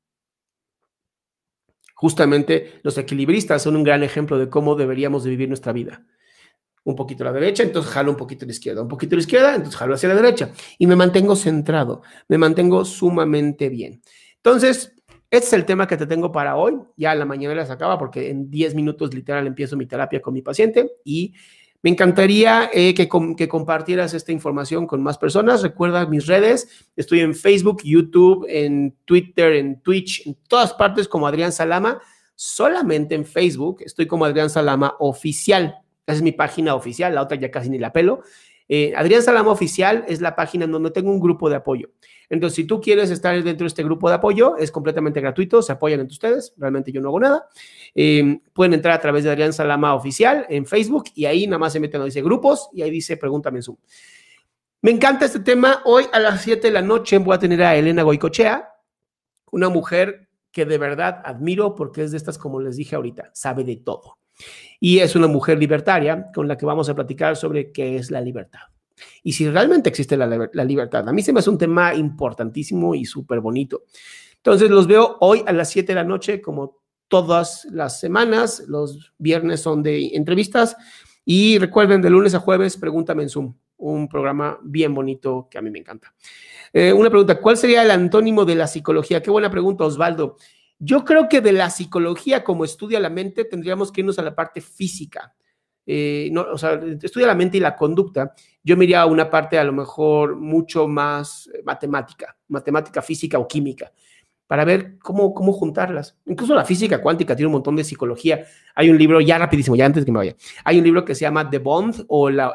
Justamente 1.93 2.79
los 2.83 2.97
equilibristas 2.97 3.61
son 3.61 3.75
un 3.75 3.83
gran 3.83 4.01
ejemplo 4.01 4.39
de 4.39 4.49
cómo 4.49 4.75
deberíamos 4.75 5.23
de 5.23 5.29
vivir 5.29 5.47
nuestra 5.47 5.71
vida 5.71 6.03
un 6.83 6.95
poquito 6.95 7.23
a 7.23 7.27
la 7.27 7.33
derecha, 7.33 7.63
entonces 7.63 7.91
jalo 7.91 8.11
un 8.11 8.17
poquito 8.17 8.45
a 8.45 8.47
la 8.47 8.53
izquierda, 8.53 8.81
un 8.81 8.87
poquito 8.87 9.15
a 9.15 9.17
la 9.17 9.21
izquierda, 9.21 9.55
entonces 9.55 9.75
jalo 9.75 9.93
hacia 9.93 10.09
la 10.09 10.15
derecha 10.15 10.51
y 10.77 10.87
me 10.87 10.95
mantengo 10.95 11.35
centrado, 11.35 12.01
me 12.27 12.37
mantengo 12.37 12.83
sumamente 12.85 13.69
bien. 13.69 14.01
Entonces, 14.37 14.95
este 15.29 15.47
es 15.47 15.53
el 15.53 15.65
tema 15.65 15.87
que 15.87 15.95
te 15.95 16.07
tengo 16.07 16.31
para 16.31 16.57
hoy. 16.57 16.73
Ya 16.97 17.15
la 17.15 17.25
mañana 17.25 17.55
las 17.55 17.69
acaba 17.69 17.97
porque 17.97 18.29
en 18.29 18.49
10 18.49 18.75
minutos 18.75 19.13
literal 19.13 19.47
empiezo 19.47 19.77
mi 19.77 19.85
terapia 19.85 20.21
con 20.21 20.33
mi 20.33 20.41
paciente 20.41 20.91
y 21.05 21.33
me 21.83 21.89
encantaría 21.89 22.69
eh, 22.71 22.93
que, 22.93 23.07
compartieras 23.07 24.13
esta 24.13 24.31
información 24.31 24.85
con 24.85 25.01
más 25.01 25.17
personas. 25.17 25.63
Recuerda 25.63 26.05
mis 26.05 26.27
redes. 26.27 26.85
Estoy 26.95 27.21
en 27.21 27.33
Facebook, 27.33 27.81
YouTube, 27.83 28.45
en 28.47 28.95
Twitter, 29.05 29.53
en 29.53 29.81
Twitch, 29.81 30.27
en 30.27 30.37
todas 30.47 30.73
partes 30.73 31.07
como 31.07 31.25
Adrián 31.25 31.51
Salama. 31.51 31.99
Solamente 32.35 33.15
en 33.15 33.25
Facebook 33.25 33.81
estoy 33.81 34.05
como 34.05 34.25
Adrián 34.25 34.51
Salama 34.51 34.95
Oficial. 34.99 35.75
Esa 36.05 36.17
es 36.17 36.21
mi 36.21 36.31
página 36.31 36.75
oficial, 36.75 37.15
la 37.15 37.23
otra 37.23 37.37
ya 37.37 37.49
casi 37.49 37.69
ni 37.69 37.79
la 37.79 37.91
pelo. 37.93 38.21
Eh, 38.67 38.93
Adrián 38.95 39.21
Salama 39.21 39.51
Oficial 39.51 40.05
es 40.07 40.21
la 40.21 40.35
página 40.35 40.67
donde 40.67 40.91
tengo 40.91 41.11
un 41.11 41.19
grupo 41.19 41.49
de 41.49 41.57
apoyo. 41.57 41.89
Entonces, 42.29 42.55
si 42.55 42.63
tú 42.63 42.79
quieres 42.79 43.11
estar 43.11 43.33
dentro 43.43 43.65
de 43.65 43.67
este 43.67 43.83
grupo 43.83 44.07
de 44.07 44.15
apoyo, 44.15 44.55
es 44.57 44.71
completamente 44.71 45.19
gratuito, 45.19 45.61
se 45.61 45.73
apoyan 45.73 45.99
entre 45.99 46.13
ustedes, 46.13 46.53
realmente 46.57 46.91
yo 46.91 47.01
no 47.01 47.09
hago 47.09 47.19
nada. 47.19 47.49
Eh, 47.93 48.39
pueden 48.53 48.73
entrar 48.73 48.93
a 48.93 49.01
través 49.01 49.25
de 49.25 49.31
Adrián 49.31 49.51
Salama 49.51 49.93
Oficial 49.95 50.45
en 50.47 50.65
Facebook 50.65 51.05
y 51.13 51.25
ahí 51.25 51.45
nada 51.45 51.59
más 51.59 51.73
se 51.73 51.81
meten, 51.81 52.03
dice 52.05 52.21
grupos 52.21 52.69
y 52.71 52.83
ahí 52.83 52.89
dice 52.89 53.17
pregúntame 53.17 53.59
en 53.59 53.63
Zoom. 53.63 53.77
Me 54.81 54.91
encanta 54.91 55.25
este 55.25 55.41
tema. 55.41 55.81
Hoy 55.85 56.05
a 56.11 56.19
las 56.19 56.41
7 56.41 56.67
de 56.67 56.73
la 56.73 56.81
noche 56.81 57.17
voy 57.17 57.35
a 57.35 57.39
tener 57.39 57.61
a 57.63 57.75
Elena 57.75 58.03
Goicochea, 58.03 58.73
una 59.51 59.69
mujer 59.69 60.29
que 60.51 60.65
de 60.65 60.77
verdad 60.77 61.21
admiro 61.23 61.75
porque 61.75 62.03
es 62.03 62.11
de 62.11 62.17
estas, 62.17 62.37
como 62.37 62.61
les 62.61 62.77
dije 62.77 62.95
ahorita, 62.95 63.29
sabe 63.33 63.63
de 63.63 63.75
todo. 63.75 64.17
Y 64.83 64.99
es 64.99 65.15
una 65.15 65.27
mujer 65.27 65.59
libertaria 65.59 66.31
con 66.33 66.47
la 66.47 66.57
que 66.57 66.65
vamos 66.65 66.89
a 66.89 66.95
platicar 66.95 67.37
sobre 67.37 67.71
qué 67.71 67.97
es 67.97 68.09
la 68.09 68.19
libertad. 68.19 68.61
Y 69.23 69.33
si 69.33 69.47
realmente 69.47 69.89
existe 69.89 70.17
la, 70.17 70.65
libertad. 70.65 71.07
A 71.07 71.13
mí 71.13 71.21
se 71.21 71.31
me 71.31 71.39
hace 71.39 71.51
un 71.51 71.57
tema 71.57 71.93
importantísimo 71.93 72.95
y 72.95 73.05
súper 73.05 73.39
bonito. 73.39 73.83
Entonces 74.37 74.71
los 74.71 74.87
veo 74.87 75.17
hoy 75.21 75.43
a 75.45 75.53
las 75.53 75.69
7 75.69 75.91
de 75.91 75.95
la 75.95 76.03
noche, 76.03 76.41
como 76.41 76.81
todas 77.07 77.65
las 77.65 77.99
semanas. 77.99 78.63
Los 78.67 79.13
viernes 79.19 79.61
son 79.61 79.83
de 79.83 80.15
entrevistas. 80.15 80.75
Y 81.23 81.59
recuerden, 81.59 82.01
de 82.01 82.09
lunes 82.09 82.33
a 82.33 82.39
jueves, 82.39 82.75
pregúntame 82.75 83.21
en 83.21 83.29
Zoom, 83.29 83.53
un 83.77 84.09
programa 84.09 84.57
bien 84.63 84.95
bonito 84.95 85.47
que 85.49 85.59
a 85.59 85.61
mí 85.61 85.69
me 85.69 85.77
encanta. 85.77 86.13
Eh, 86.73 86.91
una 86.91 87.09
pregunta, 87.11 87.39
¿cuál 87.39 87.57
sería 87.57 87.83
el 87.83 87.91
antónimo 87.91 88.45
de 88.45 88.55
la 88.55 88.65
psicología? 88.65 89.21
Qué 89.21 89.29
buena 89.29 89.51
pregunta, 89.51 89.83
Osvaldo. 89.83 90.37
Yo 90.83 91.05
creo 91.05 91.29
que 91.29 91.41
de 91.41 91.51
la 91.51 91.69
psicología, 91.69 92.43
como 92.43 92.65
estudia 92.65 92.99
la 92.99 93.11
mente, 93.11 93.45
tendríamos 93.45 93.91
que 93.91 94.01
irnos 94.01 94.17
a 94.17 94.23
la 94.23 94.33
parte 94.33 94.61
física. 94.61 95.35
Eh, 95.85 96.29
no, 96.31 96.41
o 96.41 96.57
sea, 96.57 96.81
estudia 97.01 97.27
la 97.27 97.35
mente 97.35 97.57
y 97.57 97.59
la 97.59 97.75
conducta. 97.75 98.33
Yo 98.63 98.75
me 98.75 98.85
iría 98.85 99.01
a 99.01 99.05
una 99.05 99.29
parte 99.29 99.59
a 99.59 99.63
lo 99.63 99.73
mejor 99.73 100.35
mucho 100.37 100.87
más 100.87 101.47
eh, 101.53 101.61
matemática, 101.63 102.35
matemática 102.47 103.03
física 103.03 103.37
o 103.37 103.47
química 103.47 103.91
para 104.47 104.65
ver 104.65 104.97
cómo, 104.97 105.35
cómo 105.35 105.53
juntarlas. 105.53 106.17
Incluso 106.25 106.55
la 106.55 106.65
física 106.65 106.99
cuántica 106.99 107.35
tiene 107.35 107.47
un 107.47 107.53
montón 107.53 107.75
de 107.75 107.83
psicología. 107.83 108.43
Hay 108.73 108.89
un 108.89 108.97
libro, 108.97 109.21
ya 109.21 109.37
rapidísimo, 109.37 109.75
ya 109.75 109.85
antes 109.85 110.03
que 110.03 110.11
me 110.11 110.17
vaya, 110.17 110.35
hay 110.63 110.79
un 110.79 110.83
libro 110.83 111.05
que 111.05 111.13
se 111.13 111.21
llama 111.21 111.47
The 111.47 111.59
Bond 111.59 112.05
o 112.07 112.27
la, 112.31 112.53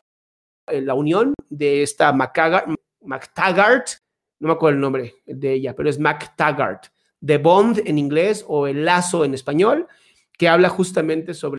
eh, 0.67 0.81
la 0.81 0.95
unión 0.95 1.33
de 1.49 1.85
esta 1.85 2.13
McTaggart, 2.13 2.67
no 4.41 4.49
me 4.49 4.53
acuerdo 4.53 4.75
el 4.75 4.81
nombre 4.81 5.15
de 5.25 5.53
ella, 5.53 5.77
pero 5.77 5.89
es 5.89 5.99
McTaggart. 6.01 6.89
The 7.25 7.39
Bond 7.39 7.83
en 7.85 7.99
inglés 7.99 8.45
o 8.47 8.67
el 8.67 8.85
lazo 8.85 9.25
en 9.25 9.35
español, 9.35 9.87
que 10.37 10.49
habla 10.49 10.69
justamente 10.69 11.35
sobre 11.35 11.59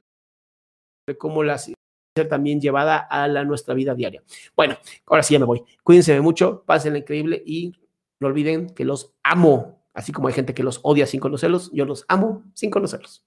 cómo 1.18 1.44
la 1.44 1.58
ser 1.58 2.28
también 2.28 2.60
llevada 2.60 2.98
a 2.98 3.28
la, 3.28 3.44
nuestra 3.44 3.74
vida 3.74 3.94
diaria. 3.94 4.24
Bueno, 4.56 4.78
ahora 5.06 5.24
sí 5.24 5.34
ya 5.34 5.40
me 5.40 5.46
voy. 5.46 5.64
Cuídense 5.84 6.20
mucho, 6.22 6.64
pásenla 6.66 7.00
increíble 7.00 7.42
y 7.46 7.74
no 8.20 8.28
olviden 8.28 8.70
que 8.70 8.86
los 8.86 9.14
amo. 9.24 9.84
Así 9.94 10.12
como 10.12 10.28
hay 10.28 10.34
gente 10.34 10.54
que 10.54 10.64
los 10.64 10.80
odia 10.84 11.06
sin 11.06 11.20
conocerlos, 11.20 11.72
yo 11.74 11.86
los 11.86 12.06
amo 12.08 12.44
sin 12.54 12.70
conocerlos. 12.70 13.27